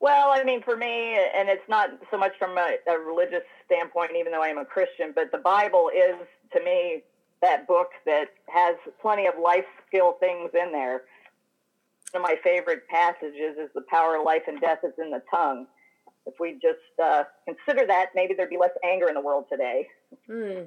Well, 0.00 0.28
I 0.30 0.44
mean, 0.44 0.62
for 0.62 0.76
me, 0.76 1.18
and 1.34 1.48
it's 1.48 1.68
not 1.68 1.90
so 2.10 2.18
much 2.18 2.32
from 2.38 2.56
a, 2.58 2.76
a 2.86 2.98
religious 2.98 3.42
standpoint, 3.66 4.12
even 4.16 4.30
though 4.30 4.42
I 4.42 4.48
am 4.48 4.58
a 4.58 4.64
Christian, 4.64 5.12
but 5.14 5.32
the 5.32 5.38
Bible 5.38 5.90
is, 5.94 6.14
to 6.52 6.62
me, 6.62 7.02
that 7.40 7.66
book 7.66 7.88
that 8.04 8.26
has 8.48 8.76
plenty 9.00 9.26
of 9.26 9.34
life 9.42 9.64
skill 9.86 10.16
things 10.20 10.50
in 10.54 10.70
there. 10.70 11.02
One 12.12 12.22
of 12.22 12.28
my 12.28 12.36
favorite 12.44 12.86
passages 12.88 13.56
is 13.58 13.70
the 13.74 13.84
power 13.90 14.16
of 14.16 14.24
life 14.24 14.42
and 14.46 14.60
death 14.60 14.80
is 14.84 14.92
in 14.98 15.10
the 15.10 15.22
tongue 15.30 15.66
if 16.28 16.38
we 16.38 16.52
just 16.52 16.78
uh, 17.02 17.24
consider 17.46 17.86
that, 17.86 18.10
maybe 18.14 18.34
there'd 18.34 18.50
be 18.50 18.58
less 18.58 18.76
anger 18.84 19.08
in 19.08 19.14
the 19.14 19.20
world 19.20 19.46
today. 19.50 19.88
Hmm. 20.26 20.64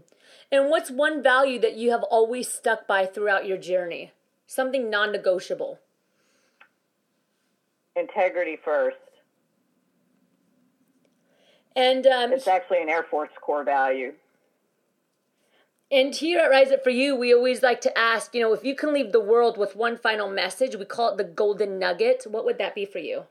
And 0.52 0.69
what's 0.69 0.89
one 0.91 1.21
value 1.21 1.60
that 1.60 1.78
you 1.78 1.91
have 1.91 2.04
always 2.04 2.52
stuck 2.52 2.88
by 2.88 3.06
throughout 3.06 3.45
your 3.45 3.58
journey? 3.58 4.12
Something 4.47 4.89
non 4.89 5.12
negotiable? 5.12 5.80
Integrity 7.95 8.58
first. 8.63 8.97
And 11.76 12.06
um, 12.08 12.34
it's 12.34 12.47
actually 12.47 12.82
an 12.82 12.89
Air 12.89 13.04
Force 13.04 13.30
core 13.39 13.63
value. 13.63 14.13
And 15.91 16.15
here 16.15 16.39
at 16.39 16.50
Rise 16.50 16.71
Up 16.71 16.84
For 16.84 16.89
You, 16.89 17.15
we 17.15 17.34
always 17.34 17.62
like 17.62 17.82
to 17.82 17.97
ask, 17.97 18.34
you 18.34 18.41
know, 18.41 18.54
if 18.54 18.63
you 18.63 18.76
can 18.76 18.93
leave 18.93 19.12
the 19.12 19.19
world 19.19 19.58
with 19.58 19.76
one 19.76 19.97
final 19.97 20.30
message, 20.30 20.76
we 20.76 20.86
call 20.86 21.12
it 21.12 21.17
the 21.17 21.24
golden 21.26 21.80
nugget, 21.80 22.26
what 22.26 22.45
would 22.45 22.58
that 22.60 22.76
be 22.76 22.86
for 22.86 23.00
you? 23.00 23.26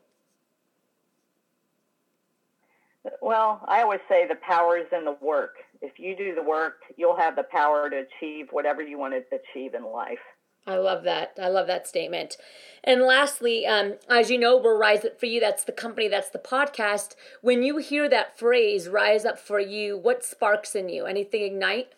Well, 3.23 3.63
I 3.67 3.83
always 3.83 4.01
say 4.09 4.27
the 4.27 4.35
power 4.37 4.77
is 4.77 4.87
in 4.93 5.05
the 5.05 5.17
work. 5.21 5.55
if 5.83 5.99
you 5.99 6.15
do 6.15 6.35
the 6.35 6.43
work, 6.43 6.81
you'll 6.97 7.17
have 7.17 7.37
the 7.37 7.45
power 7.45 7.89
to 7.89 8.05
achieve 8.05 8.49
whatever 8.51 8.83
you 8.83 8.99
want 8.99 9.15
to 9.15 9.37
achieve 9.37 9.75
in 9.75 9.85
life. 9.85 10.19
I 10.67 10.77
love 10.77 11.05
that. 11.05 11.33
I 11.41 11.49
love 11.49 11.67
that 11.69 11.89
statement. 11.89 12.37
And 12.85 13.01
lastly, 13.01 13.67
um, 13.67 13.95
as 14.11 14.31
you 14.31 14.39
know, 14.39 14.59
we're 14.59 14.77
Rise 14.77 15.05
Up 15.07 15.19
For 15.19 15.25
You. 15.25 15.41
That's 15.41 15.65
the 15.65 15.73
company, 15.73 16.07
that's 16.09 16.29
the 16.29 16.39
podcast. 16.39 17.15
When 17.41 17.63
you 17.63 17.79
hear 17.79 18.09
that 18.11 18.39
phrase, 18.39 18.89
Rise 18.89 19.25
Up 19.25 19.39
For 19.39 19.59
You, 19.59 19.97
what 19.97 20.23
sparks 20.23 20.75
in 20.75 20.91
you? 20.91 21.07
Anything 21.07 21.43
ignite? 21.43 21.89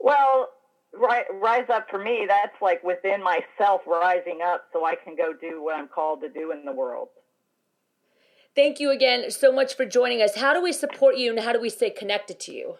Well, 0.00 0.48
rise 0.94 1.66
up 1.72 1.88
for 1.90 2.02
me, 2.02 2.24
that's 2.26 2.60
like 2.62 2.82
within 2.82 3.22
myself 3.22 3.82
rising 3.86 4.40
up 4.42 4.64
so 4.72 4.86
I 4.86 4.94
can 4.94 5.14
go 5.14 5.32
do 5.38 5.62
what 5.62 5.76
I'm 5.76 5.88
called 5.88 6.22
to 6.22 6.28
do 6.28 6.52
in 6.52 6.64
the 6.64 6.72
world. 6.72 7.08
Thank 8.58 8.80
you 8.80 8.90
again 8.90 9.30
so 9.30 9.52
much 9.52 9.76
for 9.76 9.86
joining 9.86 10.20
us. 10.20 10.34
How 10.34 10.52
do 10.52 10.60
we 10.60 10.72
support 10.72 11.16
you 11.16 11.30
and 11.30 11.38
how 11.38 11.52
do 11.52 11.60
we 11.60 11.70
stay 11.70 11.90
connected 11.90 12.40
to 12.40 12.52
you? 12.52 12.78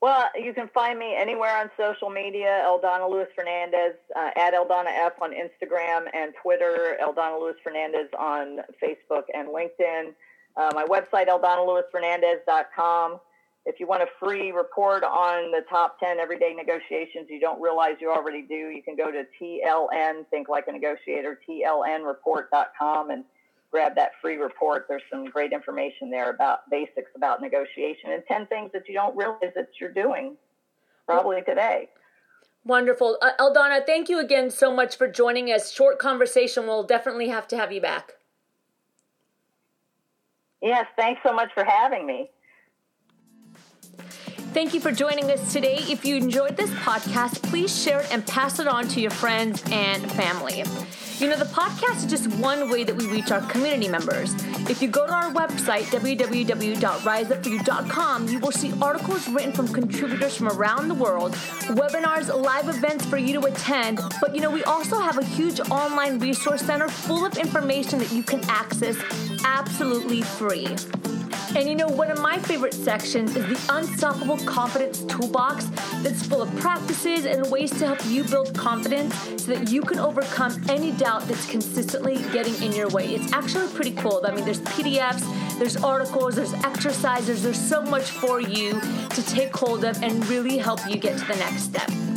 Well, 0.00 0.30
you 0.34 0.54
can 0.54 0.68
find 0.68 0.98
me 0.98 1.14
anywhere 1.14 1.54
on 1.58 1.70
social 1.76 2.08
media, 2.08 2.62
Eldonna 2.64 3.10
Lewis 3.10 3.28
Fernandez, 3.36 3.96
uh, 4.16 4.30
at 4.34 4.54
Eldonna 4.54 4.86
F 4.86 5.12
on 5.20 5.32
Instagram 5.32 6.06
and 6.14 6.32
Twitter, 6.42 6.96
Eldonna 7.02 7.38
Lewis 7.38 7.56
Fernandez 7.62 8.08
on 8.18 8.60
Facebook 8.82 9.24
and 9.34 9.48
LinkedIn. 9.48 10.14
Uh, 10.56 10.70
my 10.74 10.86
website, 10.86 11.28
eldonnaLewisFernandez.com. 11.28 13.20
If 13.66 13.80
you 13.80 13.88
want 13.88 14.02
a 14.02 14.06
free 14.20 14.52
report 14.52 15.02
on 15.02 15.50
the 15.50 15.62
top 15.68 15.98
10 15.98 16.20
everyday 16.20 16.54
negotiations 16.54 17.26
you 17.28 17.40
don't 17.40 17.60
realize 17.60 17.96
you 18.00 18.10
already 18.10 18.42
do, 18.42 18.54
you 18.54 18.80
can 18.80 18.94
go 18.94 19.10
to 19.10 19.24
TLN, 19.40 20.24
think 20.30 20.48
like 20.48 20.68
a 20.68 20.72
negotiator, 20.72 21.40
TLNreport.com 21.48 23.10
and 23.10 23.24
grab 23.72 23.96
that 23.96 24.12
free 24.22 24.36
report. 24.36 24.86
There's 24.88 25.02
some 25.10 25.24
great 25.24 25.52
information 25.52 26.10
there 26.10 26.30
about 26.30 26.70
basics 26.70 27.10
about 27.16 27.42
negotiation 27.42 28.12
and 28.12 28.22
10 28.28 28.46
things 28.46 28.70
that 28.72 28.88
you 28.88 28.94
don't 28.94 29.16
realize 29.16 29.52
that 29.56 29.68
you're 29.80 29.92
doing 29.92 30.36
probably 31.04 31.42
today. 31.42 31.88
Wonderful. 32.64 33.18
Uh, 33.20 33.30
Eldonna, 33.40 33.84
thank 33.84 34.08
you 34.08 34.20
again 34.20 34.50
so 34.50 34.72
much 34.72 34.96
for 34.96 35.08
joining 35.08 35.48
us. 35.48 35.72
Short 35.72 35.98
conversation. 35.98 36.66
We'll 36.66 36.84
definitely 36.84 37.28
have 37.28 37.48
to 37.48 37.56
have 37.56 37.72
you 37.72 37.80
back. 37.80 38.12
Yes, 40.62 40.86
thanks 40.96 41.20
so 41.24 41.32
much 41.32 41.50
for 41.52 41.64
having 41.64 42.06
me. 42.06 42.30
Thank 44.56 44.72
you 44.72 44.80
for 44.80 44.90
joining 44.90 45.30
us 45.30 45.52
today. 45.52 45.76
If 45.80 46.04
you 46.04 46.16
enjoyed 46.16 46.56
this 46.56 46.70
podcast, 46.70 47.42
please 47.42 47.82
share 47.82 48.00
it 48.00 48.10
and 48.10 48.26
pass 48.26 48.58
it 48.58 48.66
on 48.66 48.88
to 48.88 49.00
your 49.00 49.10
friends 49.10 49.62
and 49.70 50.10
family. 50.12 50.64
You 51.18 51.30
know, 51.30 51.36
the 51.36 51.46
podcast 51.46 51.96
is 51.96 52.06
just 52.06 52.28
one 52.40 52.70
way 52.70 52.84
that 52.84 52.94
we 52.94 53.06
reach 53.06 53.30
our 53.30 53.40
community 53.48 53.88
members. 53.88 54.34
If 54.68 54.82
you 54.82 54.88
go 54.88 55.06
to 55.06 55.12
our 55.12 55.32
website, 55.32 55.84
www.riseupforyou.com, 55.84 58.28
you 58.28 58.38
will 58.38 58.52
see 58.52 58.72
articles 58.82 59.26
written 59.28 59.52
from 59.52 59.68
contributors 59.68 60.36
from 60.36 60.48
around 60.48 60.88
the 60.88 60.94
world, 60.94 61.32
webinars, 61.32 62.28
live 62.34 62.68
events 62.68 63.06
for 63.06 63.16
you 63.16 63.40
to 63.40 63.46
attend. 63.46 64.02
But 64.20 64.34
you 64.34 64.42
know, 64.42 64.50
we 64.50 64.62
also 64.64 64.98
have 64.98 65.16
a 65.16 65.24
huge 65.24 65.58
online 65.70 66.18
resource 66.18 66.60
center 66.62 66.88
full 66.88 67.24
of 67.24 67.38
information 67.38 67.98
that 67.98 68.12
you 68.12 68.22
can 68.22 68.44
access 68.50 68.98
absolutely 69.44 70.20
free. 70.20 70.76
And 71.56 71.68
you 71.68 71.74
know, 71.74 71.88
one 71.88 72.10
of 72.10 72.20
my 72.20 72.38
favorite 72.38 72.74
sections 72.74 73.34
is 73.36 73.46
the 73.46 73.74
Unstoppable 73.74 74.38
Confidence 74.38 75.04
Toolbox 75.04 75.66
that's 76.02 76.26
full 76.26 76.42
of 76.42 76.54
practices 76.56 77.24
and 77.24 77.50
ways 77.50 77.70
to 77.78 77.86
help 77.86 78.04
you 78.06 78.24
build 78.24 78.54
confidence 78.56 79.14
so 79.42 79.54
that 79.54 79.70
you 79.70 79.82
can 79.82 79.98
overcome 79.98 80.60
any 80.68 80.92
doubt 80.92 81.26
that's 81.28 81.46
consistently 81.50 82.16
getting 82.32 82.54
in 82.62 82.72
your 82.72 82.88
way. 82.88 83.14
It's 83.14 83.32
actually 83.32 83.68
pretty 83.68 83.92
cool. 83.92 84.22
I 84.26 84.34
mean, 84.34 84.44
there's 84.44 84.60
PDFs, 84.60 85.58
there's 85.58 85.76
articles, 85.76 86.36
there's 86.36 86.52
exercises, 86.54 87.42
there's 87.42 87.60
so 87.60 87.82
much 87.82 88.10
for 88.10 88.40
you 88.40 88.80
to 88.80 89.26
take 89.26 89.56
hold 89.56 89.84
of 89.84 90.02
and 90.02 90.26
really 90.28 90.58
help 90.58 90.80
you 90.88 90.96
get 90.96 91.18
to 91.18 91.24
the 91.24 91.36
next 91.36 91.62
step. 91.62 92.15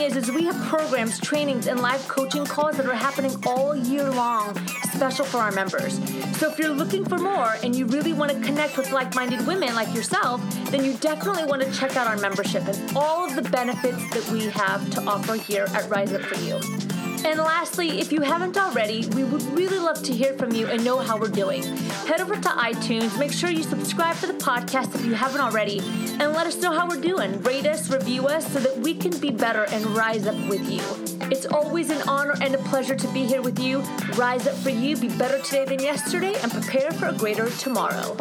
Thing 0.00 0.16
is, 0.16 0.16
is 0.16 0.32
we 0.34 0.44
have 0.44 0.56
programs, 0.68 1.20
trainings, 1.20 1.66
and 1.66 1.82
live 1.82 2.08
coaching 2.08 2.46
calls 2.46 2.78
that 2.78 2.86
are 2.86 2.94
happening 2.94 3.36
all 3.44 3.76
year 3.76 4.10
long, 4.10 4.56
special 4.94 5.26
for 5.26 5.36
our 5.36 5.52
members. 5.52 5.98
So 6.38 6.50
if 6.50 6.58
you're 6.58 6.70
looking 6.70 7.04
for 7.04 7.18
more 7.18 7.56
and 7.62 7.76
you 7.76 7.84
really 7.84 8.14
want 8.14 8.32
to 8.32 8.40
connect 8.40 8.78
with 8.78 8.92
like-minded 8.92 9.46
women 9.46 9.74
like 9.74 9.94
yourself, 9.94 10.40
then 10.70 10.86
you 10.86 10.94
definitely 10.94 11.44
want 11.44 11.60
to 11.60 11.70
check 11.72 11.96
out 11.96 12.06
our 12.06 12.16
membership 12.16 12.66
and 12.66 12.96
all 12.96 13.28
of 13.28 13.36
the 13.36 13.42
benefits 13.50 13.98
that 14.14 14.26
we 14.32 14.46
have 14.48 14.88
to 14.92 15.02
offer 15.02 15.34
here 15.34 15.66
at 15.74 15.86
Rise 15.90 16.14
Up 16.14 16.22
For 16.22 16.36
You. 16.36 16.99
And 17.22 17.38
lastly, 17.38 18.00
if 18.00 18.12
you 18.12 18.22
haven't 18.22 18.56
already, 18.56 19.06
we 19.08 19.24
would 19.24 19.42
really 19.56 19.78
love 19.78 20.02
to 20.04 20.12
hear 20.12 20.32
from 20.34 20.52
you 20.52 20.66
and 20.68 20.82
know 20.84 20.98
how 20.98 21.18
we're 21.18 21.28
doing. 21.28 21.62
Head 22.06 22.20
over 22.20 22.34
to 22.34 22.48
iTunes, 22.48 23.18
make 23.18 23.30
sure 23.30 23.50
you 23.50 23.62
subscribe 23.62 24.16
to 24.16 24.26
the 24.26 24.34
podcast 24.34 24.94
if 24.94 25.04
you 25.04 25.12
haven't 25.12 25.40
already, 25.40 25.80
and 26.18 26.32
let 26.32 26.46
us 26.46 26.56
know 26.62 26.72
how 26.72 26.88
we're 26.88 27.00
doing. 27.00 27.42
Rate 27.42 27.66
us, 27.66 27.90
review 27.90 28.26
us, 28.26 28.50
so 28.50 28.58
that 28.58 28.78
we 28.78 28.94
can 28.94 29.16
be 29.18 29.30
better 29.30 29.64
and 29.64 29.84
rise 29.88 30.26
up 30.26 30.36
with 30.48 30.66
you. 30.70 30.82
It's 31.30 31.46
always 31.46 31.90
an 31.90 32.00
honor 32.08 32.34
and 32.40 32.54
a 32.54 32.58
pleasure 32.58 32.96
to 32.96 33.08
be 33.08 33.24
here 33.24 33.42
with 33.42 33.58
you. 33.58 33.80
Rise 34.16 34.46
up 34.46 34.56
for 34.56 34.70
you, 34.70 34.96
be 34.96 35.08
better 35.16 35.40
today 35.42 35.66
than 35.66 35.80
yesterday, 35.80 36.34
and 36.42 36.50
prepare 36.50 36.90
for 36.92 37.08
a 37.08 37.12
greater 37.12 37.50
tomorrow. 37.50 38.16